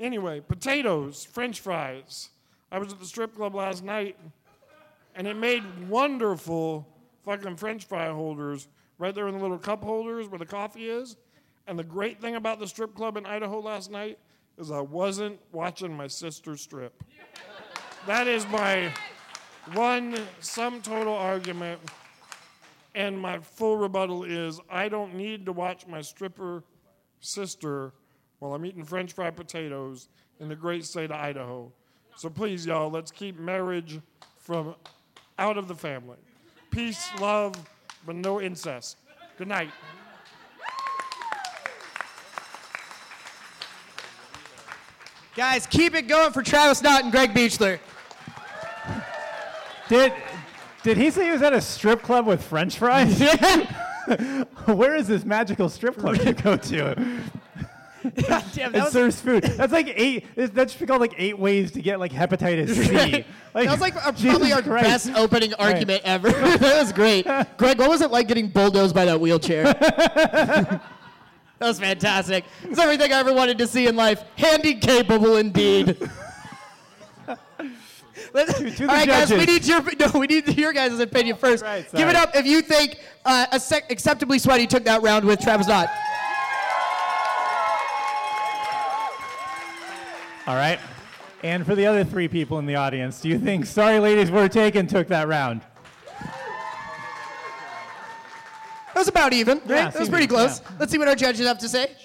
Anyway, 0.02 0.40
potatoes, 0.40 1.24
french 1.24 1.60
fries. 1.60 2.30
I 2.72 2.80
was 2.80 2.92
at 2.92 3.00
the 3.00 3.06
strip 3.06 3.36
club 3.36 3.54
last 3.54 3.84
night 3.84 4.18
and 5.16 5.28
it 5.28 5.36
made 5.36 5.64
wonderful 5.88 6.88
fucking 7.24 7.56
french 7.58 7.86
fry 7.86 8.10
holders 8.10 8.68
right 8.98 9.14
there 9.14 9.28
in 9.28 9.36
the 9.36 9.40
little 9.40 9.60
cup 9.60 9.84
holders 9.84 10.28
where 10.28 10.40
the 10.40 10.46
coffee 10.46 10.90
is. 10.90 11.18
And 11.68 11.78
the 11.78 11.84
great 11.84 12.20
thing 12.20 12.36
about 12.36 12.60
the 12.60 12.68
strip 12.68 12.96
club 12.96 13.16
in 13.16 13.28
Idaho 13.28 13.60
last 13.60 13.92
night 13.92 14.18
is 14.58 14.72
I 14.72 14.82
wasn't 14.82 15.40
watching 15.52 15.96
my 15.96 16.08
sister 16.08 16.58
strip. 16.58 17.04
That 18.08 18.28
is 18.28 18.48
my 18.48 18.92
one 19.74 20.18
sum 20.40 20.82
total 20.82 21.14
argument. 21.14 21.80
And 22.96 23.20
my 23.20 23.38
full 23.38 23.78
rebuttal 23.78 24.24
is 24.24 24.60
I 24.68 24.90
don't 24.90 25.14
need 25.14 25.46
to 25.46 25.52
watch 25.52 25.86
my 25.86 26.02
stripper 26.02 26.64
sister 27.20 27.94
while 28.42 28.56
I'm 28.56 28.66
eating 28.66 28.84
french 28.84 29.14
fried 29.14 29.36
potatoes 29.36 30.10
in 30.40 30.50
the 30.50 30.56
great 30.56 30.84
state 30.84 31.12
of 31.12 31.18
Idaho. 31.18 31.72
So 32.16 32.28
please, 32.28 32.66
y'all, 32.66 32.90
let's 32.90 33.12
keep 33.12 33.40
marriage 33.40 34.00
from 34.40 34.74
out 35.38 35.60
of 35.60 35.68
the 35.68 35.76
family. 35.76 36.18
Peace, 36.72 37.08
love, 37.20 37.54
but 38.04 38.16
no 38.16 38.42
incest. 38.42 38.98
Good 39.38 39.48
night. 39.48 39.70
Guys, 45.36 45.68
keep 45.68 45.94
it 45.94 46.08
going 46.08 46.32
for 46.32 46.42
Travis 46.42 46.82
Knott 46.82 47.04
and 47.04 47.12
Greg 47.12 47.36
Beechler. 47.36 47.80
Did 49.88 50.14
did 50.82 50.98
he 50.98 51.12
say 51.12 51.26
he 51.26 51.32
was 51.32 51.44
at 51.44 51.54
a 51.54 51.62
strip 51.62 52.02
club 52.02 52.26
with 52.26 52.44
French 52.44 52.80
fries? 52.80 53.20
Where 54.66 54.96
is 54.96 55.08
this 55.08 55.26
magical 55.26 55.70
strip 55.70 55.96
club 55.98 56.18
you 56.18 56.34
go 56.34 56.58
to? 56.58 57.22
God 58.16 58.44
damn, 58.54 58.72
that 58.72 58.78
It 58.80 58.84
was, 58.84 58.94
serves 58.94 59.22
food. 59.22 59.44
That's 59.44 59.72
like 59.74 59.94
eight. 59.96 60.26
That 60.36 60.70
should 60.72 60.80
be 60.80 60.86
called 60.86 61.02
like 61.02 61.16
eight 61.18 61.38
ways 61.38 61.72
to 61.74 61.82
get 61.82 62.00
like 62.00 62.12
hepatitis 62.12 62.74
C. 62.74 63.26
Like, 63.54 63.66
that 63.66 63.72
was 63.72 63.82
like 63.82 63.96
our, 64.06 64.14
probably 64.14 64.54
our 64.54 64.62
Christ. 64.62 64.86
best 64.86 65.12
opening 65.18 65.54
argument 65.56 66.02
ever. 66.04 66.30
that 66.32 66.62
was 66.62 66.92
great. 66.92 67.26
Greg, 67.58 67.78
what 67.78 67.90
was 67.90 68.02
it 68.02 68.12
like 68.12 68.28
getting 68.28 68.48
bulldozed 68.48 68.96
by 68.96 69.06
that 69.06 69.20
wheelchair? 69.20 69.64
that 69.74 70.82
was 71.60 71.80
fantastic. 71.80 72.46
It's 72.64 72.80
everything 72.80 73.12
I 73.12 73.20
ever 73.20 73.34
wanted 73.34 73.58
to 73.60 73.68
see 73.68 73.88
in 73.88 73.96
life. 73.96 74.24
Handy 74.36 74.76
capable 74.76 75.38
indeed. 75.38 75.98
Let's, 78.34 78.54
to 78.58 78.64
the 78.64 78.82
all 78.84 78.88
right, 78.88 79.08
guys, 79.08 79.30
we 79.32 79.46
need 79.46 79.66
your 79.66 79.82
no, 80.00 80.20
we 80.20 80.28
need 80.28 80.48
your 80.58 80.72
guys' 80.74 81.00
opinion 81.00 81.36
first. 81.36 81.64
Right, 81.64 81.86
Give 81.94 82.08
it 82.08 82.16
up 82.16 82.36
if 82.36 82.46
you 82.46 82.62
think 82.62 83.00
uh, 83.26 83.48
Accept- 83.52 83.92
acceptably 83.92 84.40
sweaty 84.40 84.68
took 84.68 84.86
that 84.86 85.02
round 85.02 85.26
with 85.26 85.40
Travis 85.42 85.68
Knott. 85.68 85.90
All 90.52 90.58
right. 90.58 90.80
And 91.44 91.66
for 91.66 91.76
the 91.76 91.86
other 91.86 92.04
three 92.04 92.28
people 92.28 92.60
in 92.60 92.66
the 92.66 92.76
audience, 92.76 93.22
do 93.22 93.30
you 93.30 93.40
think 93.40 93.66
Sorry 93.66 94.00
Ladies 94.00 94.30
Were 94.30 94.50
Taken 94.50 94.86
took 94.86 95.08
that 95.08 95.30
round? 95.30 95.62
That 98.88 98.96
was 98.96 99.08
about 99.08 99.32
even, 99.32 99.60
right? 99.60 99.70
Yeah, 99.70 99.90
that 99.92 99.98
was 99.98 100.10
pretty 100.10 100.28
close. 100.28 100.60
yeah. 100.60 100.72
Let's 100.78 100.92
see 100.92 100.98
what 100.98 101.08
our 101.08 101.16
judges 101.16 101.48
have 101.48 101.60
to 101.60 101.70
say. 101.70 101.96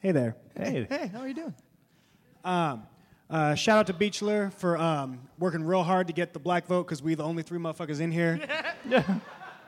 Hey 0.00 0.12
there. 0.12 0.36
Hey. 0.56 0.86
Hey, 0.88 1.08
how 1.08 1.20
are 1.20 1.28
you 1.28 1.34
doing? 1.34 1.54
Uh, 2.44 3.54
shout 3.54 3.80
out 3.80 3.86
to 3.88 3.92
Beechler 3.92 4.50
for 4.54 4.78
um, 4.78 5.20
working 5.38 5.62
real 5.62 5.82
hard 5.82 6.06
to 6.06 6.14
get 6.14 6.32
the 6.32 6.40
black 6.40 6.66
vote 6.66 6.84
because 6.84 7.02
we 7.02 7.14
the 7.14 7.24
only 7.24 7.42
three 7.42 7.58
motherfuckers 7.58 8.00
in 8.00 8.10
here. 8.10 8.40
Yeah. 8.88 9.04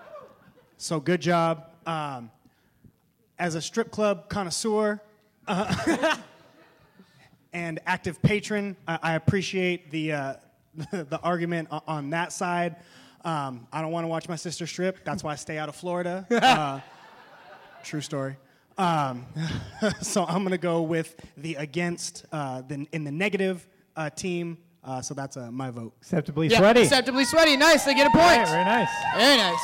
so 0.78 0.98
good 0.98 1.20
job. 1.20 1.66
Um, 1.84 2.30
as 3.38 3.54
a 3.54 3.60
strip 3.60 3.90
club 3.90 4.30
connoisseur 4.30 5.02
uh, 5.46 6.16
and 7.52 7.80
active 7.86 8.22
patron, 8.22 8.76
I, 8.86 8.98
I 9.02 9.14
appreciate 9.14 9.90
the 9.90 10.12
uh, 10.12 10.34
the 10.90 11.20
argument 11.22 11.68
on 11.86 12.10
that 12.10 12.32
side. 12.32 12.76
Um, 13.24 13.66
I 13.72 13.82
don't 13.82 13.92
want 13.92 14.04
to 14.04 14.08
watch 14.08 14.28
my 14.28 14.36
sister 14.36 14.66
strip. 14.66 15.04
That's 15.04 15.22
why 15.22 15.32
I 15.32 15.36
stay 15.36 15.58
out 15.58 15.68
of 15.68 15.76
Florida. 15.76 16.26
Uh, 16.32 16.80
true 17.84 18.00
story. 18.00 18.36
Um, 18.78 19.26
so 20.00 20.24
I'm 20.24 20.44
gonna 20.44 20.56
go 20.56 20.82
with 20.82 21.16
the 21.36 21.56
against 21.56 22.24
uh, 22.32 22.62
the, 22.62 22.86
in 22.92 23.04
the 23.04 23.10
negative 23.12 23.66
uh, 23.96 24.08
team. 24.10 24.58
Uh, 24.84 25.00
so 25.02 25.14
that's 25.14 25.36
uh, 25.36 25.50
my 25.50 25.70
vote. 25.70 25.92
Acceptably 26.00 26.48
Yeah, 26.48 26.58
sweaty. 26.58 26.82
acceptably 26.82 27.24
sweaty. 27.24 27.56
Nice, 27.56 27.84
they 27.84 27.94
get 27.94 28.06
a 28.06 28.10
point. 28.10 28.22
All 28.24 28.38
right, 28.38 28.48
very 28.48 28.64
nice. 28.64 28.88
Very 29.16 29.36
nice. 29.36 29.60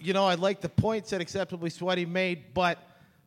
you 0.00 0.12
know, 0.12 0.24
I 0.24 0.34
like 0.34 0.60
the 0.60 0.68
points 0.68 1.10
that 1.10 1.20
Acceptably 1.20 1.70
Sweaty 1.70 2.06
made, 2.06 2.54
but 2.54 2.78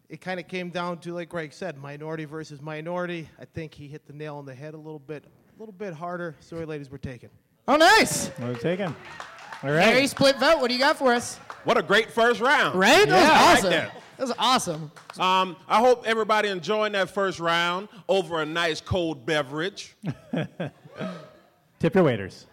it 0.09 0.21
kind 0.21 0.39
of 0.39 0.47
came 0.47 0.69
down 0.69 0.97
to, 0.99 1.13
like 1.13 1.29
Greg 1.29 1.53
said, 1.53 1.77
minority 1.77 2.25
versus 2.25 2.61
minority. 2.61 3.29
I 3.39 3.45
think 3.45 3.73
he 3.73 3.87
hit 3.87 4.07
the 4.07 4.13
nail 4.13 4.37
on 4.37 4.45
the 4.45 4.55
head 4.55 4.73
a 4.73 4.77
little 4.77 4.99
bit, 4.99 5.23
a 5.23 5.59
little 5.59 5.73
bit 5.73 5.93
harder. 5.93 6.35
Sorry, 6.39 6.65
ladies, 6.65 6.89
we're 6.89 6.97
taken. 6.97 7.29
Oh, 7.67 7.75
nice. 7.75 8.31
We're 8.39 8.55
taken. 8.55 8.87
All 8.87 9.69
Very 9.69 9.77
right. 9.77 10.09
split 10.09 10.39
vote. 10.39 10.59
What 10.59 10.69
do 10.69 10.73
you 10.73 10.79
got 10.79 10.97
for 10.97 11.13
us? 11.13 11.37
What 11.63 11.77
a 11.77 11.83
great 11.83 12.11
first 12.11 12.41
round. 12.41 12.79
Right? 12.79 13.07
That 13.07 13.31
I 13.31 13.53
was 13.53 13.59
awesome. 13.59 13.69
that. 13.71 14.01
That 14.17 14.27
was 14.27 14.33
awesome. 14.39 14.91
Um, 15.19 15.55
I 15.67 15.79
hope 15.79 16.03
everybody 16.05 16.49
enjoying 16.49 16.93
that 16.93 17.09
first 17.09 17.39
round 17.39 17.87
over 18.07 18.41
a 18.41 18.45
nice 18.45 18.81
cold 18.81 19.25
beverage. 19.25 19.95
Tip 21.79 21.95
your 21.95 22.03
waiters. 22.03 22.45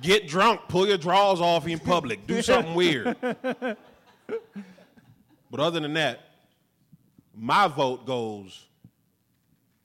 Get 0.00 0.26
drunk, 0.26 0.62
pull 0.68 0.88
your 0.88 0.96
drawers 0.96 1.40
off 1.40 1.68
in 1.68 1.78
public, 1.78 2.26
do 2.26 2.40
something 2.40 2.74
weird. 2.74 3.16
But 5.50 5.60
other 5.60 5.80
than 5.80 5.94
that, 5.94 6.20
my 7.34 7.68
vote 7.68 8.06
goes 8.06 8.66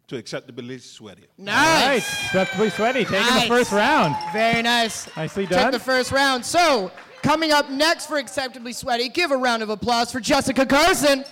to 0.07 0.17
acceptably 0.17 0.77
sweaty. 0.77 1.23
All 1.39 1.45
right. 1.45 1.85
Nice. 1.87 2.25
Acceptably 2.25 2.69
sweaty. 2.69 3.03
Taking 3.05 3.19
Nice. 3.21 3.43
the 3.43 3.47
first 3.49 3.71
round. 3.71 4.15
Very 4.33 4.61
nice. 4.61 5.07
Nicely 5.17 5.47
Took 5.47 5.57
done. 5.57 5.71
the 5.71 5.79
first 5.79 6.11
round. 6.11 6.45
So, 6.45 6.91
coming 7.23 7.51
up 7.51 7.69
next 7.71 8.05
for 8.05 8.17
Acceptably 8.17 8.71
Sweaty, 8.73 9.09
give 9.09 9.31
a 9.31 9.37
round 9.37 9.63
of 9.63 9.69
applause 9.69 10.11
for 10.11 10.19
Jessica 10.19 10.65
Carson. 10.65 11.25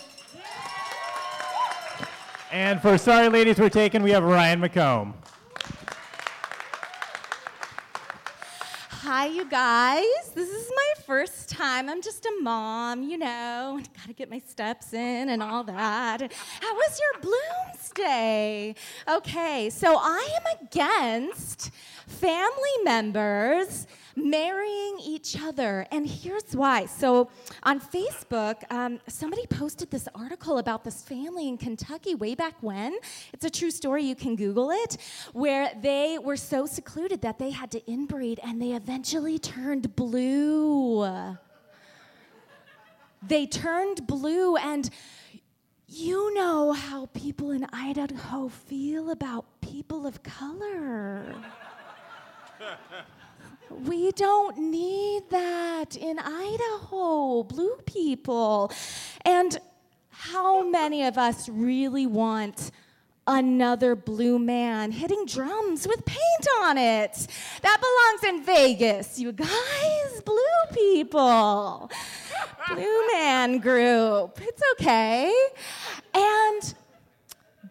And 2.52 2.82
for 2.82 2.97
Sorry 2.97 3.30
Ladies 3.30 3.58
Were 3.60 3.69
Taken, 3.69 4.04
we 4.04 4.12
have 4.12 4.23
Ryan 4.23 4.62
McComb. 4.62 5.13
Hi, 9.06 9.26
you 9.26 9.44
guys. 9.44 10.32
This 10.34 10.48
is 10.50 10.72
my 10.74 11.04
first 11.04 11.50
time. 11.50 11.89
I'm 11.89 12.02
just 12.02 12.26
a 12.26 12.32
mom, 12.42 13.04
you 13.04 13.18
know. 13.18 13.82
Gotta 13.98 14.13
get 14.13 14.30
my 14.30 14.39
steps 14.39 14.94
in 14.94 15.28
and 15.28 15.44
all 15.44 15.66
that. 15.66 16.22
How 16.62 16.74
was 16.74 17.02
your 17.02 17.22
Blooms 17.22 17.89
Day? 17.94 18.76
Okay, 19.06 19.70
so 19.70 19.98
I 20.00 20.26
am 20.38 20.66
against 20.66 21.72
family 22.08 22.78
members 22.86 23.88
marrying 24.15 24.99
each 25.04 25.39
other. 25.41 25.86
And 25.91 26.08
here's 26.08 26.56
why. 26.56 26.86
So 26.86 27.30
on 27.63 27.80
Facebook, 27.80 28.63
um, 28.71 28.99
somebody 29.08 29.45
posted 29.47 29.91
this 29.91 30.08
article 30.15 30.58
about 30.58 30.84
this 30.84 31.02
family 31.02 31.47
in 31.47 31.58
Kentucky 31.58 32.15
way 32.15 32.36
back 32.36 32.56
when. 32.62 32.97
It's 33.34 33.45
a 33.45 33.49
true 33.49 33.71
story. 33.71 34.04
You 34.04 34.15
can 34.15 34.36
Google 34.36 34.71
it, 34.71 34.97
where 35.34 35.71
they 35.82 36.17
were 36.17 36.38
so 36.38 36.65
secluded 36.65 37.21
that 37.21 37.39
they 37.39 37.52
had 37.52 37.71
to 37.71 37.82
inbreed 37.82 38.39
and 38.43 38.62
they 38.62 38.71
eventually 38.71 39.39
turned 39.39 39.95
blue. 39.95 41.06
They 43.26 43.45
turned 43.45 44.06
blue, 44.06 44.58
and 44.58 44.89
you 45.88 46.34
know 46.34 46.73
how 46.73 47.06
people 47.13 47.52
in 47.52 47.65
Idaho 47.71 48.49
feel 48.49 49.10
about 49.12 49.45
people 49.62 50.06
of 50.06 50.23
color. 50.23 51.34
We 53.82 54.12
don't 54.12 54.58
need 54.58 55.24
that 55.30 55.96
in 55.96 56.20
Idaho, 56.20 57.44
blue 57.44 57.76
people. 57.86 58.72
And 59.26 59.58
how 60.10 60.64
many 60.64 61.04
of 61.04 61.18
us 61.18 61.50
really 61.50 62.08
want 62.08 62.72
another 63.26 63.96
blue 63.96 64.38
man 64.38 64.92
hitting 64.92 65.26
drums 65.26 65.88
with 65.88 66.06
paint 66.06 66.48
on 66.62 66.78
it? 66.78 67.28
That 67.62 67.82
belongs 67.82 68.36
in 68.36 68.46
Vegas, 68.46 69.20
you 69.20 69.32
guys, 69.32 70.22
blue 70.24 70.38
people. 70.72 71.90
Blue 72.70 73.08
man 73.12 73.58
group. 73.60 74.40
It's 74.42 74.62
okay. 74.74 75.34
And 76.14 76.74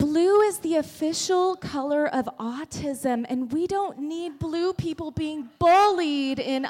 Blue 0.02 0.40
is 0.40 0.58
the 0.58 0.74
official 0.74 1.54
color 1.54 2.08
of 2.08 2.28
autism, 2.36 3.24
and 3.28 3.52
we 3.52 3.68
don't 3.68 4.00
need 4.00 4.40
blue 4.40 4.72
people 4.72 5.12
being 5.12 5.48
bullied 5.60 6.40
in 6.40 6.66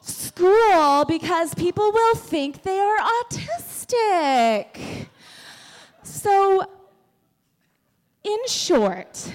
school 0.00 1.04
because 1.06 1.54
people 1.54 1.92
will 1.92 2.16
think 2.16 2.64
they 2.64 2.80
are 2.80 2.98
autistic. 2.98 5.06
So, 6.02 6.68
in 8.24 8.38
short, 8.48 9.32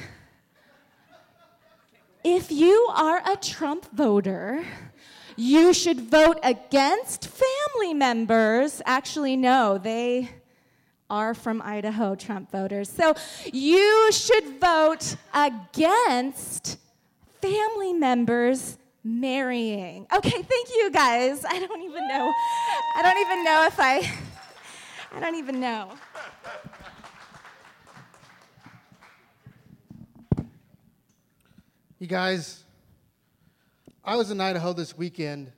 if 2.22 2.52
you 2.52 2.90
are 2.94 3.22
a 3.26 3.38
Trump 3.38 3.90
voter, 3.94 4.66
you 5.38 5.74
should 5.74 6.02
vote 6.02 6.38
against 6.44 7.30
family 7.30 7.94
members. 7.94 8.82
Actually, 8.86 9.38
no, 9.38 9.78
they 9.78 10.32
are 11.10 11.34
from 11.34 11.62
Idaho, 11.62 12.16
Trump 12.16 12.52
voters. 12.52 12.90
So 12.90 13.16
you 13.52 14.12
should 14.12 14.60
vote 14.60 15.16
against 15.34 16.78
family 17.42 17.94
members 17.94 18.78
marrying. 19.04 20.08
Okay, 20.12 20.42
thank 20.42 20.70
you 20.70 20.90
guys. 20.92 21.46
I 21.46 21.60
don't 21.60 21.82
even 21.84 22.08
know. 22.08 22.34
I 22.96 23.02
don't 23.02 23.18
even 23.20 23.44
know 23.44 23.66
if 23.68 23.80
I. 23.80 24.12
I 25.16 25.20
don't 25.20 25.36
even 25.36 25.60
know. 25.60 25.92
You 32.00 32.08
guys, 32.08 32.64
I 34.04 34.18
was 34.18 34.30
in 34.30 34.42
Idaho 34.42 34.74
this 34.74 34.98
weekend, 34.98 35.52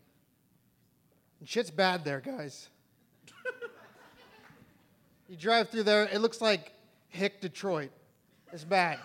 and 1.39 1.49
shit's 1.49 1.71
bad 1.71 2.05
there, 2.05 2.21
guys. 2.21 2.69
You 5.29 5.35
drive 5.37 5.69
through 5.69 5.83
there, 5.83 6.03
it 6.05 6.19
looks 6.21 6.41
like 6.41 6.71
Hick, 7.09 7.41
Detroit. 7.41 7.91
It's 8.53 8.63
bad. 8.63 8.99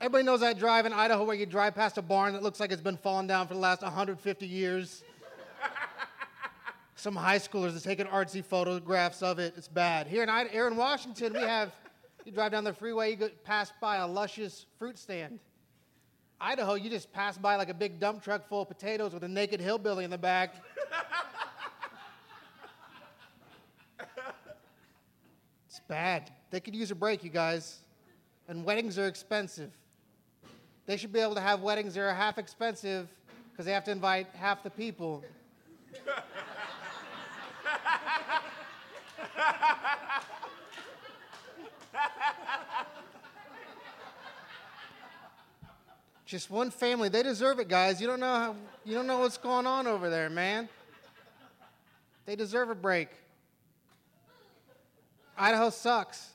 Everybody 0.00 0.24
knows 0.24 0.40
that 0.40 0.58
drive 0.58 0.86
in 0.86 0.92
Idaho 0.92 1.24
where 1.24 1.34
you 1.36 1.46
drive 1.46 1.74
past 1.74 1.98
a 1.98 2.02
barn 2.02 2.34
that 2.34 2.42
looks 2.42 2.60
like 2.60 2.70
it's 2.70 2.82
been 2.82 2.96
falling 2.98 3.26
down 3.26 3.46
for 3.46 3.54
the 3.54 3.60
last 3.60 3.82
150 3.82 4.46
years. 4.46 5.02
Some 6.94 7.14
high 7.16 7.38
schoolers 7.38 7.76
are 7.76 7.80
taking 7.80 8.06
artsy 8.06 8.44
photographs 8.44 9.22
of 9.22 9.38
it. 9.38 9.54
It's 9.56 9.68
bad. 9.68 10.06
Here 10.06 10.22
in, 10.22 10.28
Ida- 10.28 10.50
here 10.50 10.66
in 10.66 10.76
Washington, 10.76 11.32
we 11.34 11.40
have, 11.40 11.72
you 12.24 12.32
drive 12.32 12.52
down 12.52 12.64
the 12.64 12.72
freeway, 12.72 13.16
you 13.16 13.28
pass 13.44 13.72
by 13.80 13.96
a 13.96 14.06
luscious 14.06 14.66
fruit 14.78 14.98
stand. 14.98 15.38
Idaho, 16.40 16.74
you 16.74 16.90
just 16.90 17.12
pass 17.12 17.36
by 17.38 17.56
like 17.56 17.68
a 17.70 17.74
big 17.74 17.98
dump 17.98 18.22
truck 18.22 18.48
full 18.48 18.62
of 18.62 18.68
potatoes 18.68 19.12
with 19.12 19.24
a 19.24 19.28
naked 19.28 19.60
hillbilly 19.60 20.04
in 20.04 20.10
the 20.10 20.18
back. 20.18 20.54
It's 25.76 25.86
bad. 25.88 26.30
They 26.50 26.58
could 26.58 26.74
use 26.74 26.90
a 26.90 26.94
break, 26.94 27.22
you 27.22 27.28
guys. 27.28 27.80
And 28.48 28.64
weddings 28.64 28.98
are 28.98 29.06
expensive. 29.06 29.70
They 30.86 30.96
should 30.96 31.12
be 31.12 31.18
able 31.18 31.34
to 31.34 31.40
have 31.42 31.60
weddings 31.60 31.92
that 31.94 32.00
are 32.00 32.14
half 32.14 32.38
expensive 32.38 33.08
because 33.50 33.66
they 33.66 33.72
have 33.72 33.84
to 33.84 33.90
invite 33.90 34.28
half 34.34 34.62
the 34.62 34.70
people. 34.70 35.22
Just 46.24 46.50
one 46.50 46.70
family. 46.70 47.10
They 47.10 47.22
deserve 47.22 47.58
it, 47.58 47.68
guys. 47.68 48.00
You 48.00 48.06
don't 48.06 48.20
know 48.20 48.34
how, 48.34 48.56
you 48.86 48.94
don't 48.94 49.06
know 49.06 49.18
what's 49.18 49.36
going 49.36 49.66
on 49.66 49.86
over 49.86 50.08
there, 50.08 50.30
man. 50.30 50.70
They 52.24 52.34
deserve 52.34 52.70
a 52.70 52.74
break. 52.74 53.10
Idaho 55.38 55.70
sucks. 55.70 56.30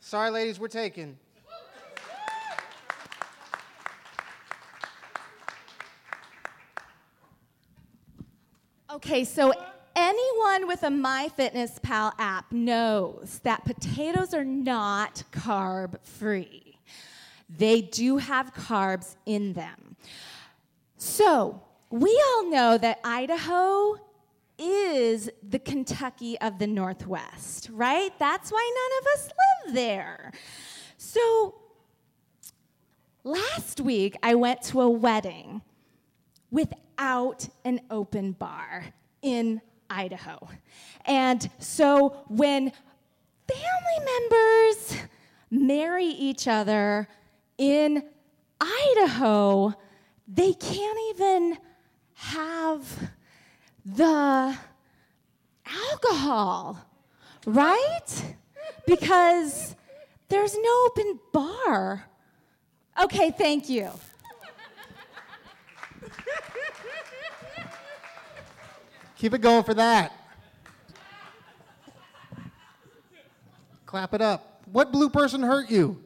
Sorry, 0.00 0.30
ladies, 0.30 0.60
we're 0.60 0.68
taken. 0.68 1.18
Okay, 8.92 9.24
so 9.24 9.54
anyone 9.96 10.66
with 10.68 10.82
a 10.82 10.88
MyFitnessPal 10.88 12.12
app 12.18 12.52
knows 12.52 13.40
that 13.42 13.64
potatoes 13.64 14.34
are 14.34 14.44
not 14.44 15.22
carb 15.32 15.98
free. 16.04 16.76
They 17.48 17.80
do 17.80 18.18
have 18.18 18.52
carbs 18.54 19.16
in 19.24 19.54
them. 19.54 19.96
So, 20.98 21.62
we 21.90 22.22
all 22.28 22.50
know 22.50 22.76
that 22.78 23.00
Idaho 23.02 23.98
is 24.62 25.30
the 25.46 25.58
Kentucky 25.58 26.38
of 26.40 26.58
the 26.58 26.66
Northwest, 26.66 27.68
right? 27.72 28.10
That's 28.18 28.50
why 28.52 28.72
none 28.74 29.00
of 29.00 29.20
us 29.20 29.28
live 29.66 29.74
there. 29.74 30.32
So, 30.96 31.54
last 33.24 33.80
week 33.80 34.16
I 34.22 34.34
went 34.34 34.62
to 34.62 34.80
a 34.80 34.88
wedding 34.88 35.62
without 36.50 37.48
an 37.64 37.80
open 37.90 38.32
bar 38.32 38.84
in 39.22 39.60
Idaho. 39.90 40.48
And 41.04 41.50
so 41.58 42.24
when 42.28 42.72
family 43.48 44.28
members 44.30 44.96
marry 45.50 46.06
each 46.06 46.48
other 46.48 47.08
in 47.58 48.04
Idaho, 48.60 49.74
they 50.28 50.52
can't 50.52 50.98
even 51.10 51.58
have 52.14 53.10
the 53.84 54.56
alcohol, 55.66 56.78
right? 57.46 58.34
Because 58.86 59.74
there's 60.28 60.56
no 60.56 60.86
open 60.86 61.18
bar. 61.32 62.04
Okay, 63.02 63.30
thank 63.30 63.68
you. 63.68 63.90
Keep 69.16 69.34
it 69.34 69.40
going 69.40 69.62
for 69.62 69.74
that. 69.74 70.12
Clap 73.86 74.14
it 74.14 74.20
up. 74.20 74.62
What 74.72 74.90
blue 74.90 75.10
person 75.10 75.42
hurt 75.42 75.70
you? 75.70 76.01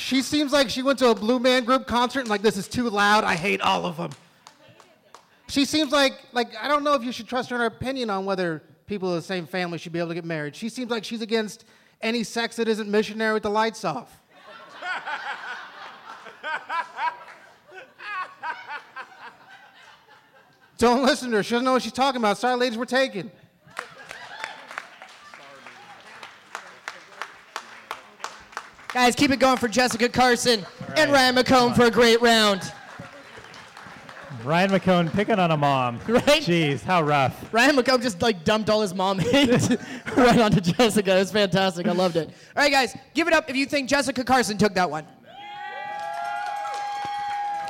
She 0.00 0.22
seems 0.22 0.50
like 0.50 0.70
she 0.70 0.82
went 0.82 0.98
to 1.00 1.10
a 1.10 1.14
Blue 1.14 1.38
Man 1.38 1.64
Group 1.64 1.86
concert 1.86 2.20
and 2.20 2.30
like 2.30 2.40
this 2.40 2.56
is 2.56 2.66
too 2.66 2.88
loud. 2.88 3.22
I 3.22 3.36
hate 3.36 3.60
all 3.60 3.84
of 3.84 3.98
them. 3.98 4.12
She 5.48 5.66
seems 5.66 5.92
like 5.92 6.14
like 6.32 6.56
I 6.60 6.68
don't 6.68 6.84
know 6.84 6.94
if 6.94 7.04
you 7.04 7.12
should 7.12 7.28
trust 7.28 7.50
her 7.50 7.56
in 7.56 7.60
her 7.60 7.66
opinion 7.66 8.08
on 8.08 8.24
whether 8.24 8.62
people 8.86 9.10
of 9.10 9.16
the 9.16 9.22
same 9.22 9.46
family 9.46 9.76
should 9.76 9.92
be 9.92 9.98
able 9.98 10.08
to 10.08 10.14
get 10.14 10.24
married. 10.24 10.56
She 10.56 10.70
seems 10.70 10.90
like 10.90 11.04
she's 11.04 11.20
against 11.20 11.66
any 12.00 12.24
sex 12.24 12.56
that 12.56 12.66
isn't 12.66 12.90
missionary 12.90 13.34
with 13.34 13.42
the 13.42 13.50
lights 13.50 13.84
off. 13.84 14.22
Don't 20.78 21.04
listen 21.04 21.30
to 21.30 21.36
her. 21.36 21.42
She 21.42 21.50
doesn't 21.50 21.66
know 21.66 21.72
what 21.72 21.82
she's 21.82 21.92
talking 21.92 22.22
about. 22.22 22.38
Sorry, 22.38 22.56
ladies, 22.56 22.78
we're 22.78 22.86
taken. 22.86 23.30
Guys, 28.92 29.14
keep 29.14 29.30
it 29.30 29.38
going 29.38 29.56
for 29.56 29.68
Jessica 29.68 30.08
Carson 30.08 30.66
and 30.96 31.12
Ryan 31.12 31.36
McComb 31.36 31.76
for 31.76 31.84
a 31.84 31.90
great 31.90 32.20
round. 32.20 32.72
Ryan 34.42 34.70
McComb 34.70 35.12
picking 35.12 35.38
on 35.38 35.50
a 35.52 35.56
mom. 35.56 36.00
Right? 36.08 36.42
Jeez, 36.42 36.82
how 36.82 37.02
rough. 37.02 37.52
Ryan 37.52 37.76
McComb 37.76 38.02
just 38.02 38.20
like 38.20 38.42
dumped 38.42 38.68
all 38.68 38.80
his 38.82 38.94
mom 38.94 39.18
hate 39.20 39.50
right 40.16 40.40
onto 40.40 40.60
Jessica. 40.60 41.14
It 41.14 41.18
was 41.20 41.30
fantastic. 41.30 41.86
I 41.86 41.92
loved 41.92 42.16
it. 42.16 42.30
All 42.56 42.62
right, 42.62 42.72
guys, 42.72 42.96
give 43.14 43.28
it 43.28 43.32
up 43.32 43.48
if 43.48 43.54
you 43.54 43.66
think 43.66 43.88
Jessica 43.88 44.24
Carson 44.24 44.58
took 44.58 44.74
that 44.74 44.90
one. 44.90 45.06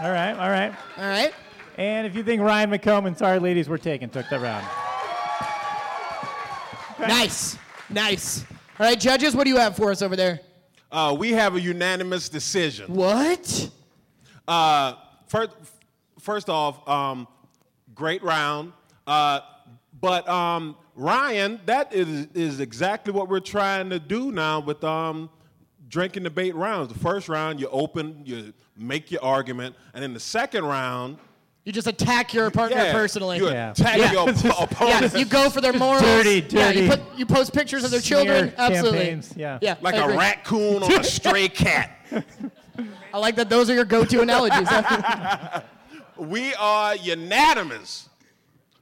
All 0.00 0.10
right, 0.10 0.32
all 0.32 0.48
right. 0.48 0.72
All 0.96 1.04
right. 1.04 1.34
And 1.76 2.06
if 2.06 2.14
you 2.14 2.22
think 2.22 2.40
Ryan 2.40 2.70
McComb 2.70 3.06
and 3.06 3.16
Sorry 3.16 3.38
Ladies 3.38 3.68
Were 3.68 3.76
Taken 3.76 4.08
took 4.08 4.26
that 4.30 4.40
round. 4.40 4.66
Nice. 6.98 7.58
Nice. 7.90 8.44
All 8.78 8.86
right, 8.86 8.98
judges, 8.98 9.34
what 9.36 9.44
do 9.44 9.50
you 9.50 9.58
have 9.58 9.76
for 9.76 9.90
us 9.90 10.00
over 10.00 10.16
there? 10.16 10.40
Uh, 10.92 11.14
we 11.18 11.32
have 11.32 11.54
a 11.54 11.60
unanimous 11.60 12.28
decision. 12.28 12.92
What? 12.92 13.70
Uh, 14.48 14.94
first, 15.28 15.50
first 16.18 16.48
off, 16.48 16.86
um, 16.88 17.28
great 17.94 18.22
round. 18.22 18.72
Uh, 19.06 19.40
but 20.00 20.28
um, 20.28 20.76
Ryan, 20.96 21.60
that 21.66 21.92
is, 21.92 22.26
is 22.34 22.60
exactly 22.60 23.12
what 23.12 23.28
we're 23.28 23.40
trying 23.40 23.90
to 23.90 24.00
do 24.00 24.32
now 24.32 24.60
with 24.60 24.82
um, 24.82 25.30
drink 25.88 26.16
and 26.16 26.24
debate 26.24 26.54
rounds. 26.54 26.92
The 26.92 26.98
first 26.98 27.28
round, 27.28 27.60
you 27.60 27.68
open, 27.68 28.22
you 28.24 28.52
make 28.76 29.10
your 29.10 29.22
argument, 29.22 29.76
and 29.94 30.02
then 30.02 30.12
the 30.14 30.20
second 30.20 30.64
round, 30.64 31.18
You 31.70 31.72
just 31.72 31.86
attack 31.86 32.34
your 32.34 32.50
partner 32.50 32.78
Yeah, 32.78 32.90
personally. 32.92 33.36
you 33.36 33.48
Yeah. 33.48 33.70
attack 33.70 33.96
your 34.12 34.22
op- 34.50 34.70
opponent. 34.72 35.12
Yeah, 35.12 35.18
you 35.20 35.24
go 35.24 35.48
for 35.48 35.60
their 35.60 35.72
morals. 35.72 36.02
dirty, 36.02 36.44
Yeah, 36.50 36.70
you, 36.70 36.88
dirty 36.88 36.88
put, 36.88 37.00
you 37.16 37.24
post 37.24 37.52
pictures 37.54 37.84
of 37.84 37.92
their 37.92 38.00
smear 38.00 38.24
children. 38.24 38.52
Absolutely. 38.58 38.98
campaigns, 38.98 39.32
yeah. 39.36 39.60
Yeah. 39.62 39.76
like 39.80 39.94
a 39.94 40.02
agree. 40.02 40.16
raccoon 40.16 40.82
on 40.82 40.92
a 40.92 41.04
stray 41.04 41.46
cat. 41.64 41.92
I 43.14 43.18
like 43.18 43.36
that 43.36 43.48
those 43.48 43.70
are 43.70 43.74
your 43.74 43.84
go-to 43.84 44.20
analogies. 44.20 44.68
We 46.16 46.54
are 46.54 46.96
unanimous. 46.96 48.08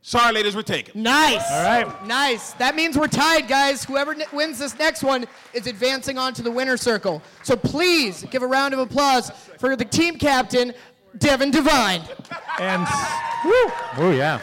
Sorry, 0.01 0.33
ladies, 0.33 0.57
we're 0.57 0.63
taken. 0.63 1.03
Nice. 1.03 1.45
All 1.53 1.63
right. 1.63 2.07
Nice. 2.07 2.55
That 2.55 2.75
means 2.75 2.97
we're 2.97 3.07
tied, 3.07 3.47
guys. 3.49 3.85
Whoever 3.85 4.13
n- 4.13 4.23
wins 4.33 4.59
this 4.59 4.77
next 4.79 5.03
one 5.05 5.27
is 5.53 5.67
advancing 5.67 6.17
on 6.17 6.33
to 6.33 6.43
the 6.43 6.51
winner 6.51 6.79
circle. 6.79 7.23
So 7.43 7.55
please 7.55 8.25
give 8.31 8.43
a 8.43 8.47
round 8.47 8.73
of 8.73 8.81
applause 8.81 9.31
for 9.59 9.77
the 9.77 9.85
team 9.85 10.17
captain, 10.19 10.73
Devin 11.17 11.51
Devine. 11.51 12.03
And 12.59 12.83
woo, 13.45 13.73
oh 13.97 14.13
yeah. 14.15 14.41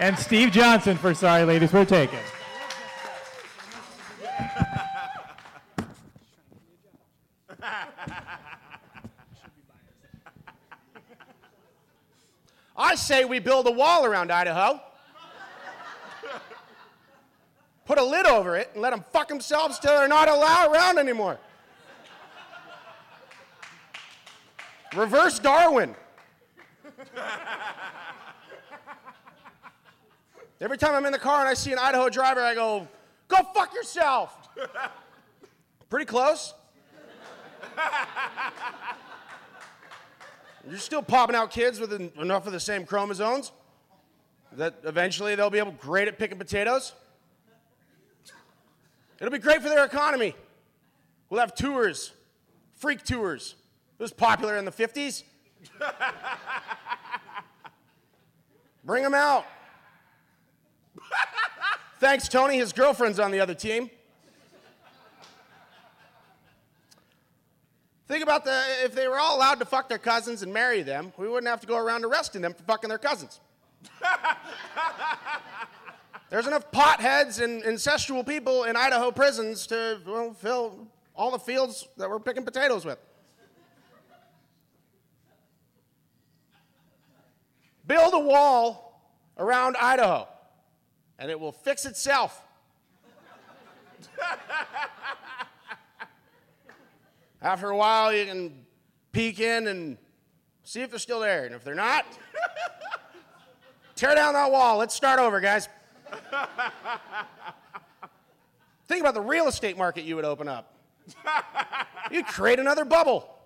And 0.00 0.18
Steve 0.18 0.50
Johnson 0.50 0.96
for 0.96 1.14
Sorry 1.14 1.44
Ladies 1.44 1.72
We're 1.72 1.84
Taken. 1.84 2.18
I 12.78 12.94
say 12.94 13.24
we 13.24 13.38
build 13.38 13.66
a 13.66 13.70
wall 13.70 14.04
around 14.04 14.30
Idaho. 14.30 14.80
Put 17.86 17.98
a 17.98 18.04
lid 18.04 18.26
over 18.26 18.56
it 18.56 18.70
and 18.74 18.82
let 18.82 18.90
them 18.90 19.04
fuck 19.12 19.28
themselves 19.28 19.78
till 19.78 19.96
they're 19.96 20.08
not 20.08 20.28
allowed 20.28 20.72
around 20.72 20.98
anymore. 20.98 21.38
Reverse 24.94 25.38
Darwin. 25.38 25.94
Every 30.60 30.78
time 30.78 30.94
I'm 30.94 31.04
in 31.04 31.12
the 31.12 31.18
car 31.18 31.40
and 31.40 31.48
I 31.48 31.54
see 31.54 31.72
an 31.72 31.78
Idaho 31.78 32.08
driver, 32.08 32.40
I 32.40 32.54
go, 32.54 32.88
go 33.28 33.36
fuck 33.54 33.74
yourself. 33.74 34.48
Pretty 35.90 36.06
close. 36.06 36.54
You're 40.68 40.78
still 40.78 41.02
popping 41.02 41.36
out 41.36 41.50
kids 41.50 41.78
with 41.78 41.92
en- 41.92 42.10
enough 42.18 42.46
of 42.46 42.52
the 42.52 42.60
same 42.60 42.84
chromosomes 42.86 43.52
that 44.52 44.80
eventually 44.84 45.34
they'll 45.34 45.50
be 45.50 45.58
able 45.58 45.72
great 45.72 46.08
at 46.08 46.18
picking 46.18 46.38
potatoes. 46.38 46.92
It'll 49.20 49.32
be 49.32 49.38
great 49.38 49.62
for 49.62 49.68
their 49.68 49.84
economy. 49.84 50.34
We'll 51.30 51.40
have 51.40 51.54
tours, 51.54 52.12
freak 52.74 53.04
tours. 53.04 53.54
It 53.98 54.02
was 54.02 54.12
popular 54.12 54.56
in 54.56 54.64
the 54.64 54.72
50s. 54.72 55.22
Bring 58.86 59.02
them 59.02 59.14
out. 59.14 59.44
Thanks, 61.98 62.28
Tony. 62.28 62.56
His 62.56 62.72
girlfriend's 62.72 63.18
on 63.18 63.32
the 63.32 63.40
other 63.40 63.54
team. 63.54 63.90
Think 68.06 68.22
about 68.22 68.44
the 68.44 68.62
if 68.84 68.94
they 68.94 69.08
were 69.08 69.18
all 69.18 69.36
allowed 69.36 69.58
to 69.58 69.64
fuck 69.64 69.88
their 69.88 69.98
cousins 69.98 70.42
and 70.42 70.54
marry 70.54 70.82
them, 70.82 71.12
we 71.16 71.28
wouldn't 71.28 71.48
have 71.48 71.60
to 71.62 71.66
go 71.66 71.76
around 71.76 72.04
arresting 72.04 72.40
them 72.40 72.54
for 72.54 72.62
fucking 72.62 72.88
their 72.88 72.98
cousins. 72.98 73.40
There's 76.30 76.46
enough 76.46 76.70
potheads 76.70 77.42
and 77.42 77.64
incestual 77.64 78.24
people 78.24 78.64
in 78.64 78.76
Idaho 78.76 79.10
prisons 79.10 79.66
to 79.66 79.98
well, 80.06 80.32
fill 80.32 80.86
all 81.16 81.32
the 81.32 81.40
fields 81.40 81.88
that 81.96 82.08
we're 82.08 82.20
picking 82.20 82.44
potatoes 82.44 82.84
with. 82.84 82.98
Build 87.86 88.14
a 88.14 88.18
wall 88.18 89.10
around 89.38 89.76
Idaho, 89.76 90.26
and 91.18 91.30
it 91.30 91.38
will 91.38 91.52
fix 91.52 91.84
itself. 91.86 92.42
After 97.42 97.70
a 97.70 97.76
while, 97.76 98.12
you 98.12 98.24
can 98.26 98.66
peek 99.12 99.40
in 99.40 99.68
and 99.68 99.98
see 100.64 100.82
if 100.82 100.90
they're 100.90 100.98
still 100.98 101.20
there. 101.20 101.44
And 101.44 101.54
if 101.54 101.62
they're 101.64 101.74
not, 101.74 102.06
tear 103.94 104.14
down 104.14 104.34
that 104.34 104.50
wall. 104.50 104.78
Let's 104.78 104.94
start 104.94 105.20
over, 105.20 105.40
guys. 105.40 105.68
Think 108.88 109.00
about 109.00 109.14
the 109.14 109.20
real 109.20 109.48
estate 109.48 109.76
market 109.76 110.04
you 110.04 110.16
would 110.16 110.24
open 110.24 110.48
up. 110.48 110.74
You'd 112.10 112.26
create 112.26 112.58
another 112.58 112.84
bubble. 112.84 113.38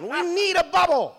We 0.00 0.22
need 0.34 0.56
a 0.56 0.64
bubble. 0.64 1.16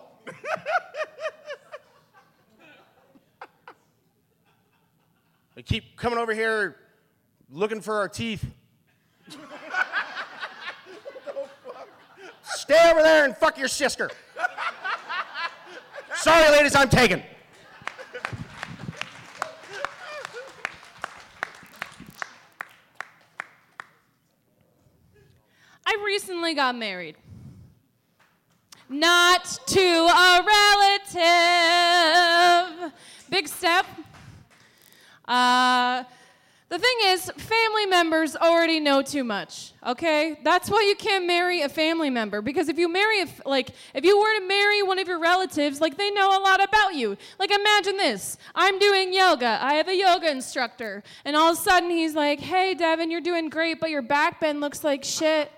Keep 5.62 5.96
coming 5.96 6.18
over 6.18 6.34
here 6.34 6.76
looking 7.48 7.80
for 7.80 7.98
our 7.98 8.08
teeth. 8.08 8.44
Stay 12.42 12.90
over 12.90 13.02
there 13.02 13.24
and 13.24 13.36
fuck 13.36 13.56
your 13.56 13.68
sister. 13.68 14.10
Sorry, 16.16 16.50
ladies, 16.50 16.74
I'm 16.74 16.88
taken. 16.88 17.22
I 25.86 26.02
recently 26.04 26.54
got 26.54 26.74
married. 26.74 27.14
Not 28.88 29.44
to 29.66 29.80
a 29.80 30.44
relative. 32.80 32.92
Big 33.30 33.46
step. 33.48 33.86
Uh, 35.34 36.04
the 36.68 36.78
thing 36.78 36.96
is, 37.06 37.30
family 37.36 37.86
members 37.86 38.36
already 38.36 38.78
know 38.80 39.02
too 39.02 39.24
much, 39.24 39.72
okay? 39.84 40.38
That's 40.44 40.70
why 40.70 40.82
you 40.88 40.94
can't 40.94 41.26
marry 41.26 41.62
a 41.62 41.68
family 41.68 42.08
member. 42.08 42.40
Because 42.40 42.68
if 42.68 42.78
you 42.78 42.88
marry, 42.88 43.22
a, 43.22 43.26
like, 43.44 43.70
if 43.94 44.04
you 44.04 44.18
were 44.18 44.40
to 44.40 44.46
marry 44.46 44.82
one 44.82 44.98
of 44.98 45.08
your 45.08 45.18
relatives, 45.20 45.80
like, 45.80 45.96
they 45.96 46.10
know 46.10 46.38
a 46.38 46.40
lot 46.40 46.62
about 46.62 46.94
you. 46.94 47.16
Like, 47.38 47.50
imagine 47.50 47.96
this 47.96 48.38
I'm 48.54 48.78
doing 48.78 49.12
yoga, 49.12 49.58
I 49.60 49.74
have 49.74 49.88
a 49.88 49.96
yoga 49.96 50.30
instructor, 50.30 51.02
and 51.24 51.36
all 51.36 51.52
of 51.52 51.58
a 51.58 51.60
sudden 51.60 51.90
he's 51.90 52.14
like, 52.14 52.40
hey, 52.40 52.74
Devin, 52.74 53.10
you're 53.10 53.20
doing 53.20 53.48
great, 53.48 53.80
but 53.80 53.90
your 53.90 54.02
back 54.02 54.40
bend 54.40 54.60
looks 54.60 54.84
like 54.84 55.04
shit. 55.04 55.50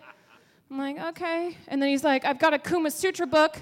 I'm 0.71 0.79
like, 0.79 0.99
okay. 0.99 1.57
And 1.69 1.81
then 1.81 1.91
he's 1.91 2.03
like, 2.03 2.25
I've 2.25 2.39
got 2.39 2.53
a 2.53 2.59
Kama 2.59 2.91
Sutra 2.91 3.27
book. 3.27 3.61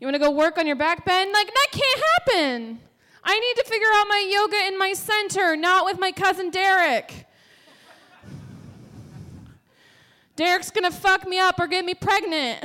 You 0.00 0.06
wanna 0.06 0.18
go 0.18 0.30
work 0.30 0.58
on 0.58 0.66
your 0.66 0.76
back 0.76 1.04
bend? 1.04 1.30
Like, 1.32 1.46
that 1.46 1.68
can't 1.70 2.02
happen. 2.14 2.80
I 3.24 3.38
need 3.38 3.62
to 3.62 3.64
figure 3.68 3.88
out 3.94 4.06
my 4.08 4.26
yoga 4.30 4.56
in 4.66 4.78
my 4.78 4.92
center, 4.94 5.56
not 5.56 5.84
with 5.84 5.98
my 5.98 6.12
cousin 6.12 6.50
Derek. 6.50 7.26
Derek's 10.34 10.70
gonna 10.70 10.90
fuck 10.90 11.26
me 11.28 11.38
up 11.38 11.60
or 11.60 11.66
get 11.66 11.84
me 11.84 11.94
pregnant. 11.94 12.64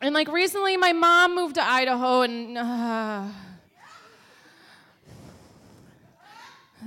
and 0.00 0.14
like 0.14 0.28
recently, 0.28 0.76
my 0.76 0.92
mom 0.92 1.34
moved 1.36 1.54
to 1.56 1.62
Idaho 1.62 2.22
and 2.22 2.58
uh, 2.58 3.24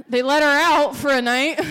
they 0.09 0.21
let 0.21 0.41
her 0.43 0.49
out 0.49 0.95
for 0.95 1.11
a 1.11 1.21
night. 1.21 1.59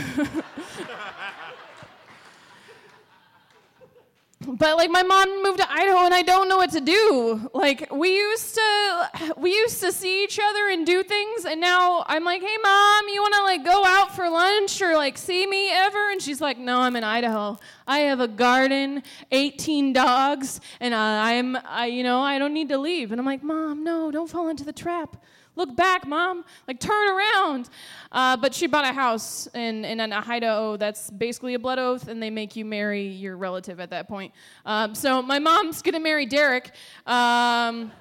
but 4.46 4.79
like 4.79 4.90
my 4.90 5.03
mom 5.03 5.42
moved 5.42 5.59
to 5.59 5.70
Idaho 5.70 6.07
and 6.07 6.14
I 6.14 6.22
don't 6.22 6.48
know 6.48 6.57
what 6.57 6.70
to 6.72 6.81
do. 6.81 7.50
Like 7.53 7.92
we 7.92 8.16
used 8.16 8.55
to 8.55 9.35
we 9.37 9.53
used 9.55 9.81
to 9.81 9.92
see 9.92 10.24
each 10.24 10.40
other 10.42 10.68
and 10.68 10.87
do 10.87 11.03
things 11.03 11.44
and 11.44 11.61
now 11.61 12.05
I'm 12.07 12.24
like, 12.24 12.40
"Hey 12.40 12.57
mom, 12.62 13.09
you 13.09 13.20
want 13.20 13.35
to 13.35 13.42
like 13.42 13.64
go 13.64 13.85
out 13.85 14.16
for 14.16 14.29
lunch 14.31 14.81
or 14.81 14.94
like 14.96 15.18
see 15.18 15.46
me 15.46 15.70
ever?" 15.70 16.11
And 16.11 16.22
she's 16.22 16.40
like, 16.40 16.57
"No, 16.59 16.81
I'm 16.81 16.96
in 16.96 17.05
Idaho. 17.05 17.59
I 17.87 17.98
have 18.00 18.20
a 18.20 18.29
garden, 18.29 19.03
18 19.31 19.92
dogs, 19.92 20.61
and 20.81 20.94
uh, 20.94 20.98
I'm 20.98 21.57
I 21.66 21.87
you 21.87 22.03
know, 22.03 22.20
I 22.20 22.38
don't 22.38 22.55
need 22.55 22.70
to 22.70 22.79
leave." 22.79 23.12
And 23.12 23.20
I'm 23.20 23.26
like, 23.26 23.42
"Mom, 23.42 23.85
no, 23.85 24.11
don't 24.11 24.31
fall 24.31 24.48
into 24.48 24.64
the 24.64 24.72
trap." 24.72 25.16
Look 25.61 25.77
back, 25.77 26.07
mom. 26.07 26.42
Like, 26.66 26.81
turn 26.81 27.07
around. 27.07 27.68
Uh, 28.11 28.35
but 28.38 28.55
she 28.55 28.66
bought 28.66 28.87
a 28.87 28.94
house 28.94 29.46
in, 29.49 29.85
in 29.85 30.01
an 30.01 30.11
Idaho 30.11 30.79
that's 30.79 31.11
basically 31.11 31.53
a 31.53 31.59
blood 31.59 31.79
oath, 31.79 32.09
and 32.09 32.23
they 32.23 32.31
make 32.31 32.57
you 32.57 32.64
marry 32.64 33.07
your 33.07 33.37
relative 33.37 33.79
at 33.79 33.90
that 33.90 34.09
point. 34.09 34.33
Um, 34.64 34.94
so, 34.94 35.20
my 35.20 35.38
mom's 35.38 35.83
gonna 35.83 36.01
marry 36.01 36.25
Derek, 36.25 36.70
um, 37.07 37.92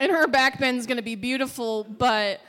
and 0.00 0.10
her 0.10 0.26
back 0.26 0.58
bend's 0.58 0.86
gonna 0.86 1.02
be 1.02 1.14
beautiful, 1.14 1.84
but. 1.84 2.40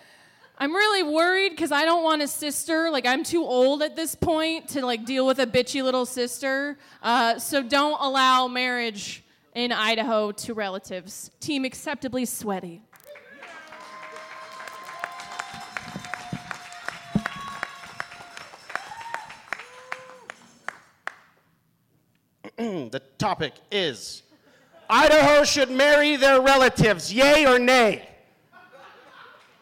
I'm 0.55 0.71
really 0.71 1.01
worried 1.01 1.49
because 1.49 1.71
I 1.71 1.83
don't 1.83 2.03
want 2.03 2.21
a 2.21 2.27
sister. 2.27 2.91
Like 2.91 3.07
I'm 3.07 3.23
too 3.23 3.43
old 3.43 3.81
at 3.81 3.95
this 3.95 4.13
point 4.13 4.69
to 4.69 4.86
like 4.86 5.03
deal 5.03 5.25
with 5.25 5.39
a 5.39 5.47
bitchy 5.47 5.83
little 5.83 6.05
sister. 6.05 6.77
Uh, 7.01 7.39
so 7.39 7.63
don't 7.63 7.99
allow 7.99 8.47
marriage 8.47 9.23
in 9.55 9.71
Idaho 9.71 10.31
to 10.31 10.53
relatives. 10.53 11.31
Team 11.39 11.65
acceptably 11.65 12.25
sweaty. 12.25 12.83
the 22.57 23.01
topic 23.17 23.53
is 23.71 24.23
Idaho 24.89 25.43
should 25.43 25.71
marry 25.71 26.15
their 26.17 26.41
relatives, 26.41 27.11
yay 27.11 27.45
or 27.45 27.57
nay? 27.57 28.07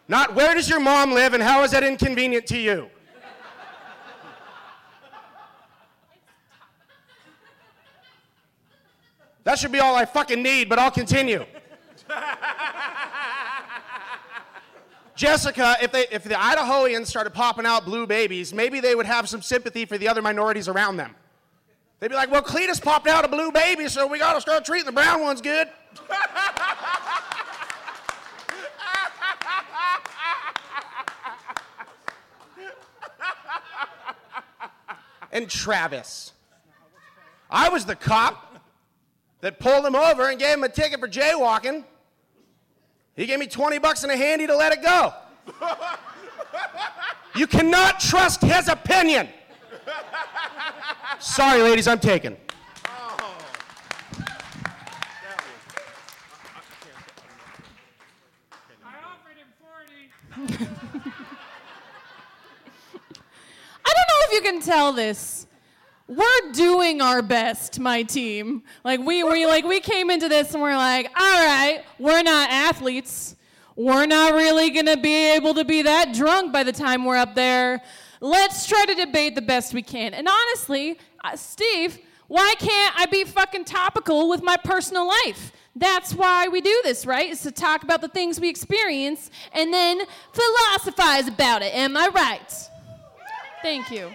Not 0.08 0.36
where 0.36 0.54
does 0.54 0.70
your 0.70 0.80
mom 0.80 1.14
live 1.14 1.34
and 1.34 1.42
how 1.42 1.64
is 1.64 1.72
that 1.72 1.84
inconvenient 1.84 2.46
to 2.48 2.58
you? 2.58 2.90
That 9.44 9.58
should 9.58 9.72
be 9.72 9.80
all 9.80 9.96
I 9.96 10.06
fucking 10.06 10.44
need, 10.44 10.70
but 10.70 10.78
I'll 10.78 10.92
continue. 10.92 11.46
Jessica, 15.16 15.78
if, 15.82 15.92
they, 15.92 16.06
if 16.12 16.24
the 16.24 16.36
Idahoans 16.36 17.08
started 17.08 17.34
popping 17.34 17.66
out 17.66 17.86
blue 17.86 18.06
babies, 18.06 18.54
maybe 18.54 18.80
they 18.80 18.96
would 18.96 19.06
have 19.06 19.30
some 19.30 19.42
sympathy 19.42 19.86
for 19.86 19.98
the 19.98 20.08
other 20.08 20.22
minorities 20.22 20.68
around 20.68 20.98
them. 20.98 21.16
They'd 22.02 22.10
be 22.10 22.16
like, 22.16 22.32
well, 22.32 22.42
Cletus 22.42 22.82
popped 22.82 23.08
out 23.08 23.24
a 23.24 23.28
blue 23.28 23.52
baby, 23.52 23.88
so 23.88 24.08
we 24.08 24.18
got 24.18 24.34
to 24.34 24.42
start 24.42 24.66
treating 24.66 24.88
the 24.88 24.92
brown 24.92 25.22
ones 25.22 25.40
good. 25.40 25.70
and 35.32 35.48
Travis. 35.48 36.34
I 37.52 37.70
was 37.70 37.86
the 37.86 37.96
cop 37.96 38.58
that 39.42 39.60
pulled 39.60 39.86
him 39.86 39.96
over 39.96 40.28
and 40.28 40.40
gave 40.40 40.56
him 40.56 40.64
a 40.64 40.70
ticket 40.70 41.00
for 41.00 41.08
jaywalking. 41.08 41.86
He 43.16 43.28
gave 43.28 43.38
me 43.38 43.46
20 43.46 43.78
bucks 43.78 44.02
and 44.02 44.12
a 44.12 44.18
handy 44.18 44.48
to 44.48 44.56
let 44.56 44.74
it 44.74 44.82
go. 44.82 45.14
You 47.36 47.46
cannot 47.46 48.00
trust 48.00 48.42
his 48.42 48.68
opinion. 48.68 49.30
Sorry, 51.20 51.62
ladies, 51.62 51.88
I'm 51.88 52.00
taken. 52.00 52.38
I 60.38 60.48
don't 63.86 64.08
know 64.08 64.22
if 64.26 64.32
you 64.32 64.42
can 64.42 64.62
tell 64.62 64.94
this. 64.94 65.46
We're 66.08 66.52
doing 66.54 67.02
our 67.02 67.22
best, 67.22 67.80
my 67.80 68.04
team. 68.04 68.64
Like 68.84 69.00
we 69.00 69.24
we 69.24 69.46
like 69.46 69.66
we 69.66 69.80
came 69.80 70.10
into 70.10 70.28
this 70.28 70.54
and 70.54 70.62
we're 70.62 70.76
like, 70.76 71.08
all 71.08 71.46
right, 71.46 71.84
we're 72.00 72.24
not 72.24 72.50
athletes. 72.50 73.36
We're 73.76 74.06
not 74.06 74.34
really 74.34 74.72
gonna 74.72 74.98
be 74.98 75.34
able 75.34 75.54
to 75.54 75.64
be 75.64 75.84
that 75.84 76.14
drunk 76.14 76.52
by 76.52 76.64
the 76.64 76.72
time 76.74 77.06
we're 77.06 77.18
up 77.18 77.36
there. 77.36 77.82
Let's 78.22 78.68
try 78.68 78.86
to 78.86 78.94
debate 78.94 79.34
the 79.34 79.42
best 79.42 79.74
we 79.74 79.82
can. 79.82 80.14
And 80.14 80.28
honestly, 80.28 81.00
uh, 81.24 81.36
Steve, 81.36 81.98
why 82.28 82.54
can't 82.60 82.94
I 82.98 83.08
be 83.08 83.26
fucking 83.26 83.66
topical 83.66 84.30
with 84.30 84.44
my 84.44 84.58
personal 84.58 85.08
life? 85.08 85.52
That's 85.76 86.14
why 86.14 86.48
we 86.48 86.62
do 86.62 86.82
this, 86.84 87.06
right? 87.06 87.30
Is 87.30 87.42
to 87.42 87.52
talk 87.52 87.84
about 87.84 88.02
the 88.02 88.08
things 88.08 88.40
we 88.40 88.48
experience 88.48 89.32
and 89.54 89.74
then 89.74 90.02
philosophize 90.34 91.28
about 91.28 91.64
it. 91.64 91.74
Am 91.74 91.98
I 91.98 92.10
right? 92.14 92.70
Thank 93.64 93.90
you. 93.90 94.12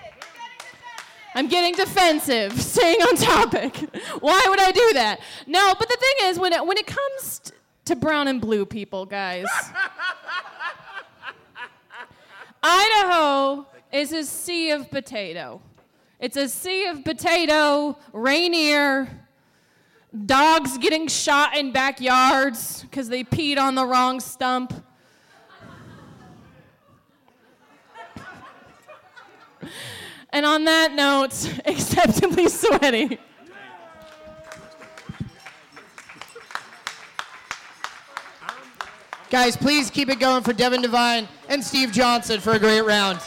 I'm 1.34 1.48
getting 1.48 1.74
defensive, 1.74 2.52
staying 2.60 3.02
on 3.02 3.16
topic. 3.16 3.76
Why 4.20 4.46
would 4.48 4.60
I 4.60 4.70
do 4.70 4.92
that? 4.94 5.20
No, 5.46 5.74
but 5.78 5.88
the 5.88 5.96
thing 5.96 6.28
is, 6.28 6.38
when 6.38 6.52
it, 6.52 6.64
when 6.64 6.78
it 6.78 6.86
comes 6.86 7.40
t- 7.40 7.52
to 7.86 7.96
brown 7.96 8.28
and 8.28 8.40
blue 8.40 8.64
people, 8.64 9.04
guys, 9.04 9.46
Idaho 12.62 13.66
is 13.92 14.12
a 14.12 14.24
sea 14.24 14.70
of 14.70 14.90
potato. 14.90 15.60
It's 16.18 16.36
a 16.36 16.48
sea 16.48 16.86
of 16.86 17.04
potato, 17.04 17.98
Rainier, 18.12 19.08
dogs 20.24 20.78
getting 20.78 21.08
shot 21.08 21.56
in 21.56 21.72
backyards 21.72 22.82
because 22.82 23.08
they 23.08 23.22
peed 23.22 23.58
on 23.58 23.74
the 23.74 23.84
wrong 23.84 24.20
stump. 24.20 24.72
And 30.30 30.44
on 30.44 30.64
that 30.64 30.92
note, 30.92 31.60
acceptably 31.66 32.48
sweaty. 32.48 33.18
Guys, 39.28 39.56
please 39.56 39.90
keep 39.90 40.08
it 40.08 40.20
going 40.20 40.42
for 40.42 40.52
Devin 40.52 40.82
Devine 40.82 41.26
and 41.48 41.62
Steve 41.62 41.90
Johnson 41.90 42.40
for 42.40 42.52
a 42.52 42.58
great 42.58 42.82
round. 42.82 43.20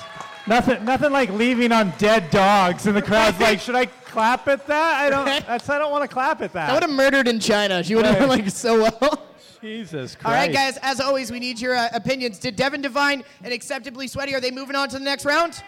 Nothing, 0.50 0.84
nothing 0.84 1.12
like 1.12 1.30
leaving 1.30 1.72
on 1.72 1.94
dead 2.00 2.32
dogs, 2.32 2.88
and 2.88 2.98
the 2.98 3.04
crowd's 3.04 3.40
like, 3.40 3.60
"Should 3.60 3.76
I 3.76 3.86
clap 3.86 4.48
at 4.48 4.66
that? 4.66 4.96
I 4.96 5.10
don't. 5.12 5.26
That's 5.46 5.70
I 5.70 5.78
don't 5.78 5.92
want 5.92 6.02
to 6.02 6.08
clap 6.08 6.42
at 6.42 6.54
that." 6.54 6.72
I 6.72 6.74
would 6.74 6.82
have 6.82 6.92
murdered 6.92 7.28
in 7.28 7.40
China. 7.40 7.84
She 7.84 7.94
would 7.94 8.06
have 8.06 8.18
done 8.18 8.30
like 8.30 8.50
so 8.50 8.82
well. 8.82 9.28
Jesus 9.62 10.16
Christ! 10.16 10.26
All 10.26 10.32
right, 10.34 10.52
guys. 10.52 10.80
As 10.82 11.00
always, 11.00 11.32
we 11.32 11.40
need 11.40 11.60
your 11.60 11.76
uh, 11.76 11.90
opinions. 11.94 12.40
Did 12.40 12.56
Devin 12.56 12.82
Devine 12.82 13.24
and 13.44 13.54
Acceptably 13.54 14.08
Sweaty 14.08 14.34
are 14.34 14.42
they 14.42 14.50
moving 14.50 14.76
on 14.76 14.90
to 14.90 14.98
the 14.98 15.06
next 15.06 15.24
round? 15.24 15.64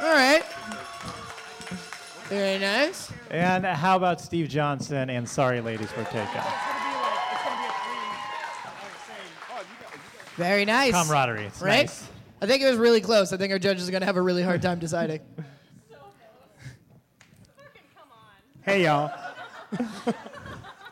All 0.00 0.12
right. 0.14 0.42
Very 2.28 2.58
nice. 2.58 3.12
And 3.30 3.66
how 3.66 3.96
about 3.96 4.22
Steve 4.22 4.48
Johnson 4.48 5.10
and 5.10 5.28
Sorry 5.28 5.60
Ladies 5.60 5.92
for 5.92 6.02
Takeout? 6.04 6.75
Very 10.36 10.64
nice. 10.64 10.92
Camaraderie. 10.92 11.46
It's 11.46 11.60
right? 11.62 11.86
nice. 11.86 12.06
I 12.42 12.46
think 12.46 12.62
it 12.62 12.68
was 12.68 12.76
really 12.76 13.00
close. 13.00 13.32
I 13.32 13.36
think 13.38 13.52
our 13.52 13.58
judges 13.58 13.88
are 13.88 13.90
going 13.90 14.02
to 14.02 14.06
have 14.06 14.16
a 14.16 14.22
really 14.22 14.42
hard 14.42 14.62
time 14.62 14.78
deciding. 14.78 15.20
Hey, 18.62 18.82
y'all. 18.82 19.12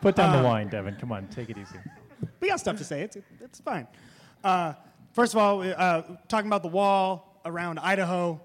Put 0.01 0.15
down 0.15 0.33
Uh, 0.33 0.43
the 0.43 0.45
wine, 0.49 0.69
Devin. 0.69 0.95
Come 1.01 1.11
on, 1.11 1.27
take 1.27 1.51
it 1.51 1.59
easy. 1.59 1.75
We 2.39 2.47
got 2.47 2.61
stuff 2.61 2.79
to 2.79 2.85
say. 2.85 3.03
It's, 3.03 3.17
it's 3.41 3.59
fine. 3.59 3.89
Uh, 4.45 4.75
first 5.13 5.35
of 5.35 5.41
all, 5.41 5.61
uh, 5.61 6.03
talking 6.29 6.47
about 6.47 6.63
the 6.63 6.69
wall 6.69 7.41
around 7.45 7.81
Idaho 7.81 8.41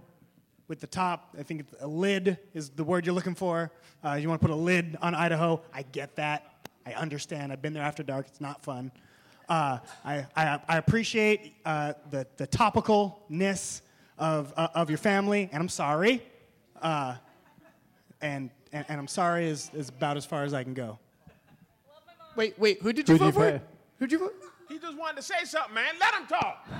with 0.67 0.79
the 0.79 0.87
top, 0.87 1.35
I 1.37 1.43
think 1.43 1.67
a 1.79 1.85
lid 1.87 2.39
is 2.55 2.71
the 2.71 2.83
word 2.83 3.05
you're 3.05 3.13
looking 3.13 3.35
for. 3.35 3.71
Uh, 4.03 4.13
you 4.13 4.27
want 4.27 4.41
to 4.41 4.47
put 4.47 4.51
a 4.51 4.57
lid 4.57 4.97
on 4.99 5.13
Idaho. 5.13 5.61
I 5.71 5.83
get 5.83 6.15
that. 6.15 6.67
I 6.87 6.93
understand. 6.93 7.51
I've 7.51 7.61
been 7.61 7.73
there 7.73 7.83
after 7.83 8.01
dark. 8.01 8.25
It's 8.29 8.41
not 8.41 8.63
fun. 8.63 8.91
Uh, 9.49 9.79
I, 10.05 10.25
I, 10.35 10.59
I 10.67 10.77
appreciate 10.77 11.55
uh, 11.65 11.93
the, 12.11 12.27
the 12.37 12.47
topicalness 12.47 13.81
of, 14.17 14.53
uh, 14.55 14.67
of 14.75 14.89
your 14.89 14.97
family, 14.99 15.49
and 15.51 15.59
I'm 15.61 15.69
sorry. 15.69 16.21
Uh, 16.81 17.15
and, 18.21 18.51
and, 18.71 18.85
and 18.87 18.99
I'm 18.99 19.07
sorry 19.07 19.47
is, 19.47 19.71
is 19.73 19.89
about 19.89 20.17
as 20.17 20.25
far 20.25 20.43
as 20.43 20.53
I 20.53 20.63
can 20.63 20.73
go. 20.75 20.99
Wait, 22.35 22.57
wait. 22.59 22.81
Who 22.81 22.93
did 22.93 23.09
you 23.09 23.17
Who'd 23.17 23.33
vote 23.33 23.43
you 23.43 23.59
for? 23.59 23.61
Who'd 23.97 24.11
you 24.11 24.19
vote? 24.19 24.35
He 24.69 24.77
just 24.77 24.97
wanted 24.97 25.15
to 25.17 25.23
say 25.23 25.43
something, 25.45 25.73
man. 25.73 25.95
Let 25.99 26.13
him 26.13 26.27
talk. 26.27 26.67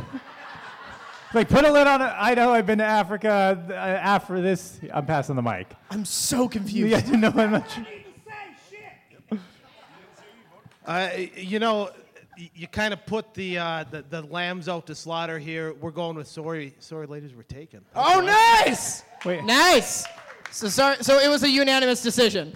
Like, 1.32 1.47
put 1.47 1.63
a 1.63 1.71
lid 1.71 1.86
on 1.86 2.01
it. 2.01 2.12
I 2.17 2.34
know 2.34 2.53
I've 2.53 2.65
been 2.65 2.79
to 2.79 2.84
Africa. 2.84 3.63
Uh, 3.69 3.73
after 3.73 4.41
this, 4.41 4.79
I'm 4.91 5.05
passing 5.05 5.36
the 5.36 5.43
mic. 5.43 5.67
I'm 5.91 6.03
so 6.03 6.49
confused. 6.49 6.89
Yeah, 6.89 6.97
you 6.97 7.03
guys 7.03 7.21
know 7.21 7.29
how 7.29 7.45
much. 7.45 7.71
Uh, 10.86 11.10
you 11.36 11.60
know, 11.60 11.84
y- 11.86 11.91
you 12.54 12.67
kind 12.67 12.93
of 12.93 13.06
put 13.06 13.34
the, 13.34 13.58
uh, 13.58 13.84
the 13.91 14.04
the 14.10 14.21
lambs 14.23 14.69
out 14.69 14.88
to 14.88 14.95
slaughter 14.95 15.38
here. 15.39 15.73
We're 15.73 15.91
going 15.91 16.15
with 16.15 16.28
sorry, 16.28 16.73
sorry, 16.80 17.06
ladies, 17.08 17.34
we're 17.36 17.43
taken. 17.43 17.84
Oh, 17.95 18.21
nice. 18.21 19.04
Wait. 19.25 19.43
Nice. 19.43 20.06
So 20.52 20.67
sorry. 20.69 20.97
So 21.02 21.19
it 21.19 21.28
was 21.30 21.43
a 21.43 21.49
unanimous 21.49 22.02
decision. 22.02 22.56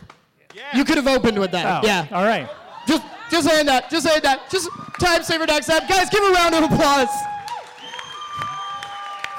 You 0.73 0.85
could 0.85 0.97
have 0.97 1.07
opened 1.07 1.37
with 1.39 1.51
that. 1.51 1.83
Oh, 1.83 1.87
Yeah. 1.87 2.07
All 2.11 2.23
right. 2.25 2.47
Just, 2.87 3.03
just 3.31 3.47
saying 3.47 3.65
that. 3.65 3.89
Just 3.89 4.05
saying 4.07 4.21
that. 4.23 4.49
Just 4.49 4.69
time 4.99 5.23
saver 5.23 5.45
next 5.45 5.65
time. 5.67 5.81
Guys, 5.87 6.09
give 6.09 6.23
a 6.23 6.31
round 6.31 6.53
of 6.55 6.63
applause 6.71 7.09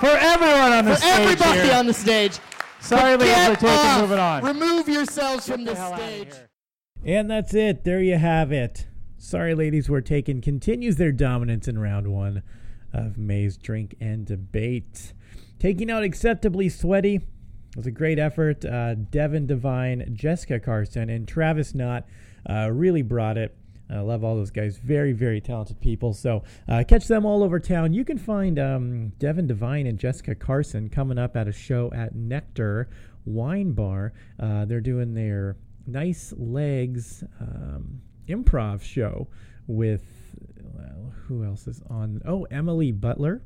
For 0.01 0.09
everyone 0.11 0.73
on 0.73 0.85
the 0.85 0.97
stage. 0.97 1.11
for 1.11 1.17
stage 1.17 1.41
everybody 1.41 1.61
here. 1.69 1.75
on 1.75 1.87
the 1.87 1.95
stage. 1.95 2.39
Sorry, 2.81 3.17
ladies, 3.17 3.35
Get 3.35 3.49
we're 3.49 3.55
taking. 3.55 3.69
off. 3.69 4.01
Moving 4.03 4.19
on. 4.19 4.45
Remove 4.45 4.89
yourselves 4.89 5.49
from 5.49 5.65
the 5.65 5.75
stage. 5.97 6.35
And 7.05 7.31
that's 7.31 7.55
it. 7.55 7.85
There 7.85 8.03
you 8.03 8.17
have 8.19 8.51
it. 8.53 8.87
Sorry, 9.25 9.55
ladies, 9.55 9.89
we're 9.89 10.03
taken 10.03 10.43
continues 10.43 10.97
their 10.97 11.11
dominance 11.11 11.67
in 11.67 11.79
round 11.79 12.09
one 12.09 12.43
of 12.93 13.17
May's 13.17 13.57
drink 13.57 13.95
and 13.99 14.27
debate. 14.27 15.15
Taking 15.59 15.91
out 15.91 16.03
acceptably 16.03 16.69
sweaty 16.69 17.23
was 17.75 17.87
a 17.87 17.91
great 17.91 18.19
effort. 18.19 18.67
Uh, 18.67 18.97
Devin 18.97 19.47
Devine, 19.47 20.11
Jessica 20.13 20.61
Carson, 20.61 21.09
and 21.09 21.27
Travis 21.27 21.75
Knott 21.75 22.05
uh, 22.51 22.71
really 22.71 23.01
brought 23.01 23.39
it. 23.39 23.57
I 23.89 24.01
love 24.01 24.25
all 24.25 24.37
those 24.37 24.51
guys. 24.51 24.77
Very, 24.77 25.13
very 25.13 25.41
talented 25.41 25.81
people. 25.81 26.13
So 26.13 26.43
uh, 26.69 26.85
catch 26.87 27.09
them 27.09 27.25
all 27.25 27.43
over 27.43 27.59
town. 27.59 27.95
You 27.95 28.05
can 28.05 28.19
find 28.19 28.59
um, 28.59 29.09
Devin 29.19 29.47
Devine 29.47 29.87
and 29.87 29.99
Jessica 29.99 30.35
Carson 30.35 30.91
coming 30.91 31.17
up 31.17 31.35
at 31.35 31.49
a 31.49 31.53
show 31.53 31.91
at 31.95 32.15
Nectar 32.15 32.91
Wine 33.25 33.73
Bar. 33.73 34.13
Uh, 34.39 34.67
they're 34.67 34.83
doing 34.83 35.15
their 35.15 35.57
Nice 35.87 36.35
Legs 36.37 37.25
um, 37.41 38.03
improv 38.29 38.83
show 38.83 39.29
with, 39.67 40.05
who 41.27 41.45
else 41.45 41.67
is 41.67 41.83
on? 41.89 42.21
Oh, 42.27 42.45
Emily 42.51 42.93
Butler, 42.93 43.43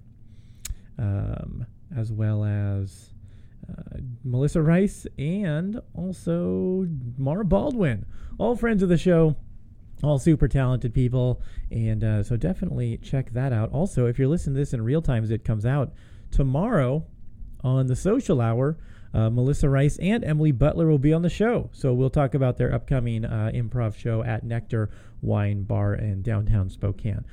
um, 0.99 1.67
as 1.97 2.13
well 2.13 2.45
as 2.45 3.11
uh, 3.69 3.99
Melissa 4.25 4.63
Rice 4.63 5.07
and 5.19 5.81
also 5.95 6.87
Mara 7.17 7.45
Baldwin. 7.45 8.07
All 8.39 8.57
friends 8.57 8.83
of 8.83 8.89
the 8.89 8.99
show 8.99 9.37
all 10.03 10.19
super 10.19 10.47
talented 10.47 10.95
people 10.95 11.43
and 11.71 12.05
uh, 12.05 12.23
so 12.23 12.37
definitely 12.37 12.99
check 12.99 13.33
that 13.33 13.53
out 13.53 13.71
also 13.73 14.07
if 14.07 14.19
you're 14.19 14.29
listening 14.29 14.55
to 14.55 14.61
this 14.61 14.73
in 14.73 14.83
real 14.83 15.03
time 15.03 15.25
as 15.25 15.31
it 15.31 15.45
comes 15.45 15.67
out 15.67 15.93
tomorrow 16.31 17.05
on 17.65 17.87
the 17.87 17.97
social 17.97 18.41
hour 18.41 18.79
uh, 19.15 19.31
melissa 19.31 19.69
rice 19.69 19.97
and 19.99 20.25
emily 20.25 20.53
butler 20.53 20.87
will 20.87 20.99
be 20.99 21.13
on 21.13 21.23
the 21.23 21.31
show 21.31 21.71
so 21.73 21.93
we'll 21.93 22.11
talk 22.11 22.35
about 22.35 22.57
their 22.57 22.73
upcoming 22.73 23.25
uh, 23.25 23.51
improv 23.55 23.97
show 23.97 24.23
at 24.25 24.45
nectar 24.45 24.91
wine 25.23 25.63
bar 25.63 25.95
in 25.95 26.23
downtown 26.23 26.69
spokane 26.69 27.25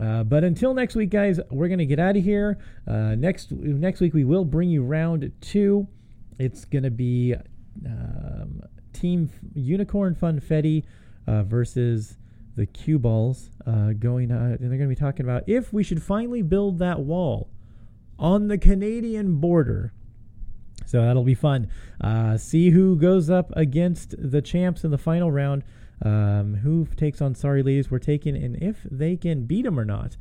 uh, 0.00 0.22
but 0.22 0.44
until 0.44 0.74
next 0.74 0.94
week, 0.94 1.10
guys, 1.10 1.40
we're 1.50 1.68
gonna 1.68 1.84
get 1.84 1.98
out 1.98 2.16
of 2.16 2.22
here. 2.22 2.58
Uh, 2.86 3.16
next 3.16 3.50
next 3.50 4.00
week, 4.00 4.14
we 4.14 4.24
will 4.24 4.44
bring 4.44 4.68
you 4.68 4.82
round 4.82 5.30
two. 5.40 5.88
It's 6.38 6.64
gonna 6.64 6.90
be 6.90 7.34
um, 7.84 8.62
Team 8.92 9.28
Unicorn 9.54 10.14
Funfetti 10.14 10.84
uh, 11.26 11.42
versus 11.42 12.16
the 12.54 12.66
Cue 12.66 12.98
Balls 12.98 13.50
uh, 13.66 13.92
going 13.92 14.30
on, 14.30 14.52
and 14.52 14.70
they're 14.70 14.78
gonna 14.78 14.88
be 14.88 14.94
talking 14.94 15.26
about 15.26 15.48
if 15.48 15.72
we 15.72 15.82
should 15.82 16.02
finally 16.02 16.42
build 16.42 16.78
that 16.78 17.00
wall 17.00 17.50
on 18.18 18.46
the 18.48 18.58
Canadian 18.58 19.36
border. 19.36 19.92
So 20.88 21.02
that'll 21.02 21.22
be 21.22 21.34
fun. 21.34 21.68
Uh, 22.00 22.38
see 22.38 22.70
who 22.70 22.96
goes 22.96 23.28
up 23.28 23.52
against 23.54 24.14
the 24.18 24.40
champs 24.40 24.84
in 24.84 24.90
the 24.90 24.96
final 24.96 25.30
round. 25.30 25.62
Um, 26.02 26.54
who 26.62 26.86
takes 26.96 27.20
on 27.20 27.34
Sorry 27.34 27.62
Ladies? 27.62 27.90
We're 27.90 27.98
taking, 27.98 28.36
and 28.36 28.56
if 28.56 28.78
they 28.90 29.16
can 29.16 29.44
beat 29.44 29.64
them 29.64 29.78
or 29.78 29.84
not. 29.84 30.16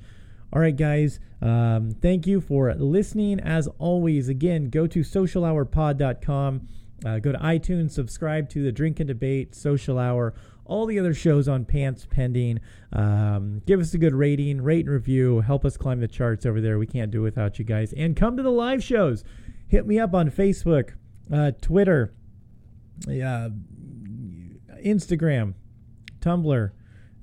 All 0.51 0.59
right, 0.59 0.76
guys. 0.76 1.22
Um, 1.41 1.91
thank 2.01 2.28
you 2.28 2.41
for 2.41 2.74
listening. 2.74 3.39
As 3.39 3.70
always, 3.80 4.28
again, 4.28 4.70
go 4.70 4.88
to 4.88 4.99
socialhourpod.com. 4.99 6.68
Uh, 7.05 7.20
go 7.20 7.32
to 7.32 7.38
iTunes, 7.38 7.91
subscribe 7.91 8.49
to 8.49 8.63
the 8.63 8.72
Drink 8.72 8.99
and 8.99 9.07
Debate 9.07 9.55
Social 9.55 9.99
Hour, 9.99 10.34
all 10.65 10.86
the 10.86 10.99
other 10.99 11.13
shows 11.13 11.47
on 11.47 11.63
Pants 11.63 12.07
Pending. 12.09 12.59
Um, 12.91 13.61
give 13.65 13.80
us 13.80 13.93
a 13.93 13.97
good 13.97 14.15
rating, 14.15 14.61
rate 14.61 14.86
and 14.86 14.93
review. 14.93 15.41
Help 15.41 15.63
us 15.63 15.78
climb 15.78 15.99
the 16.01 16.07
charts 16.07 16.45
over 16.45 16.59
there. 16.59 16.80
We 16.80 16.88
can't 16.88 17.11
do 17.11 17.20
it 17.22 17.24
without 17.24 17.59
you 17.59 17.65
guys. 17.65 17.93
And 17.93 18.15
come 18.15 18.36
to 18.36 18.43
the 18.43 18.51
live 18.51 18.84
shows. 18.84 19.24
Hit 19.68 19.86
me 19.86 19.99
up 19.99 20.13
on 20.13 20.32
Facebook, 20.32 20.93
uh, 21.32 21.51
Twitter, 21.61 22.13
uh, 23.05 23.49
Instagram, 24.84 25.53
Tumblr, 26.20 26.72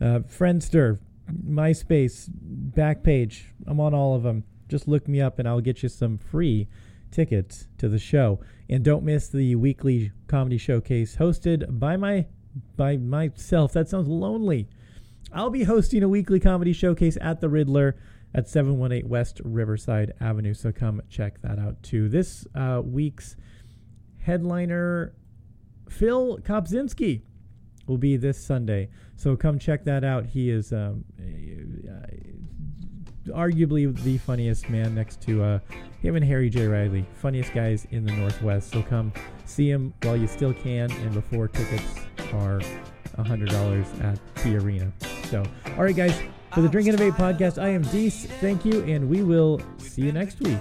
uh, 0.01 0.05
Friendster, 0.05 0.99
MySpace, 1.33 2.29
Backpage. 2.71 3.45
I'm 3.67 3.81
on 3.81 3.95
all 3.95 4.15
of 4.15 4.23
them. 4.23 4.45
Just 4.69 4.89
look 4.89 5.09
me 5.09 5.21
up 5.21 5.39
and 5.39 5.49
I'll 5.49 5.61
get 5.61 5.83
you 5.83 5.89
some 5.89 6.19
free 6.19 6.69
tickets 7.11 7.69
to 7.79 7.89
the 7.89 7.99
show. 7.99 8.41
And 8.69 8.85
don't 8.85 9.05
miss 9.05 9.29
the 9.29 9.55
weekly 9.55 10.13
comedy 10.27 10.59
showcase 10.59 11.17
hosted 11.17 11.79
by 11.79 11.97
my 11.97 12.27
by 12.77 12.97
myself. 12.97 13.73
That 13.73 13.89
sounds 13.89 14.09
lonely. 14.09 14.69
I'll 15.33 15.51
be 15.51 15.65
hosting 15.65 16.03
a 16.03 16.09
weekly 16.09 16.41
comedy 16.41 16.73
showcase 16.73 17.19
at 17.21 17.41
the 17.41 17.49
Riddler 17.49 17.97
at 18.35 18.49
718 18.49 19.09
West 19.09 19.41
Riverside 19.45 20.13
Avenue. 20.21 20.55
So 20.55 20.73
come 20.73 21.01
check 21.09 21.41
that 21.43 21.59
out 21.59 21.83
too. 21.83 22.09
This 22.09 22.47
uh, 22.55 22.83
week's 22.85 23.37
headliner, 24.21 25.15
Phil 25.89 26.39
Kopzinski, 26.39 27.23
will 27.87 27.99
be 27.99 28.17
this 28.17 28.45
Sunday. 28.45 28.89
So 29.17 29.37
come 29.37 29.59
check 29.59 29.85
that 29.85 30.05
out. 30.05 30.27
He 30.27 30.51
is 30.51 30.73
um, 30.73 31.05
arguably 33.29 33.95
the 34.03 34.19
funniest 34.19 34.69
man 34.69 34.95
next 34.95 35.21
to 35.23 35.43
uh, 35.43 35.59
him 36.01 36.17
and 36.17 36.25
Harry 36.25 36.51
J. 36.51 36.67
Riley. 36.67 37.07
Funniest 37.15 37.53
guys 37.53 37.87
in 37.91 38.05
the 38.05 38.13
Northwest. 38.13 38.71
So 38.71 38.83
come 38.83 39.13
see 39.45 39.71
him 39.71 39.95
while 40.03 40.17
you 40.17 40.27
still 40.27 40.53
can 40.55 40.91
and 40.91 41.13
before 41.13 41.49
tickets 41.49 41.85
are 42.33 42.61
$100 43.19 44.05
at 44.05 44.19
the 44.43 44.57
Arena. 44.57 44.93
So, 45.31 45.45
all 45.77 45.85
right, 45.85 45.95
guys, 45.95 46.21
for 46.55 46.61
the 46.61 46.69
Drink 46.69 46.89
and 46.89 46.97
Debate 46.97 47.15
podcast, 47.15 47.61
I 47.61 47.71
am 47.71 47.83
Deese. 47.83 48.27
Thank 48.27 48.65
you, 48.65 48.85
and 48.85 49.09
we 49.09 49.25
will 49.25 49.61
see 49.79 50.03
you 50.03 50.13
next 50.13 50.39
week. 50.41 50.59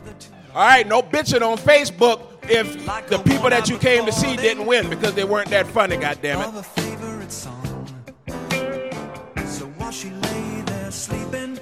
All 0.56 0.66
right, 0.66 0.88
no 0.88 1.04
bitching 1.04 1.42
on 1.42 1.58
Facebook 1.58 2.20
if 2.50 2.74
the 3.10 3.20
people 3.20 3.50
that 3.52 3.70
you 3.70 3.78
came 3.78 4.04
to 4.08 4.12
see 4.12 4.36
didn't 4.36 4.66
win 4.66 4.90
because 4.90 5.14
they 5.14 5.24
weren't 5.24 5.50
that 5.50 5.68
funny, 5.68 5.98
goddammit. 5.98 6.66
favorite 6.66 7.32
song. 7.32 7.88
So 9.46 9.66
while 9.78 9.92
she 9.92 10.10
lay 10.10 10.64
there 10.66 10.90
sleeping, 10.90 11.60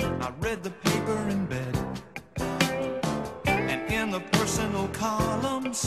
I 0.00 0.32
read 0.40 0.62
the 0.62 0.70
paper 0.70 1.28
in 1.30 1.46
bed. 1.46 1.78
And 3.46 3.90
in 3.90 4.10
the 4.10 4.20
personal 4.32 4.86
columns, 4.88 5.82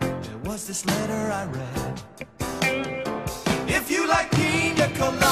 there 0.00 0.38
was 0.44 0.66
this 0.66 0.86
letter 0.86 1.30
I 1.30 1.44
read. 1.44 2.02
If 3.68 3.90
you 3.90 4.08
like 4.08 4.30
pina 4.30 4.88
coladas 4.94 5.25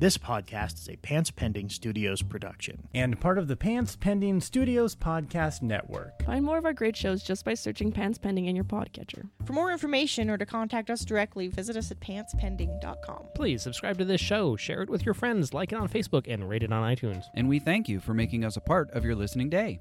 This 0.00 0.16
podcast 0.16 0.74
is 0.74 0.88
a 0.88 0.94
Pants 0.94 1.32
Pending 1.32 1.68
Studios 1.70 2.22
production. 2.22 2.86
And 2.94 3.18
part 3.18 3.36
of 3.36 3.48
the 3.48 3.56
Pants 3.56 3.96
Pending 3.96 4.40
Studios 4.40 4.94
Podcast 4.94 5.60
Network. 5.60 6.24
Find 6.24 6.44
more 6.44 6.56
of 6.56 6.64
our 6.64 6.72
great 6.72 6.96
shows 6.96 7.20
just 7.20 7.44
by 7.44 7.54
searching 7.54 7.90
Pants 7.90 8.16
Pending 8.16 8.46
in 8.46 8.54
your 8.54 8.64
podcatcher. 8.64 9.28
For 9.44 9.54
more 9.54 9.72
information 9.72 10.30
or 10.30 10.38
to 10.38 10.46
contact 10.46 10.88
us 10.88 11.04
directly, 11.04 11.48
visit 11.48 11.76
us 11.76 11.90
at 11.90 11.98
pantspending.com. 11.98 13.24
Please 13.34 13.60
subscribe 13.60 13.98
to 13.98 14.04
this 14.04 14.20
show, 14.20 14.54
share 14.54 14.82
it 14.82 14.88
with 14.88 15.04
your 15.04 15.14
friends, 15.14 15.52
like 15.52 15.72
it 15.72 15.78
on 15.78 15.88
Facebook, 15.88 16.32
and 16.32 16.48
rate 16.48 16.62
it 16.62 16.72
on 16.72 16.94
iTunes. 16.94 17.24
And 17.34 17.48
we 17.48 17.58
thank 17.58 17.88
you 17.88 17.98
for 17.98 18.14
making 18.14 18.44
us 18.44 18.56
a 18.56 18.60
part 18.60 18.92
of 18.92 19.04
your 19.04 19.16
listening 19.16 19.50
day. 19.50 19.80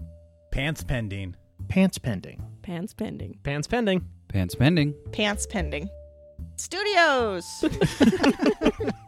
Pants 0.50 0.84
Pending. 0.84 1.36
Pants 1.68 2.00
Pending. 2.00 2.42
Pants 2.64 2.96
Pending. 2.96 3.38
Pants 3.44 3.68
pending. 3.68 4.04
Pants 4.30 4.56
pending. 4.56 4.96
Pants 5.12 5.46
Pending. 5.46 5.88
Studios! 6.56 7.46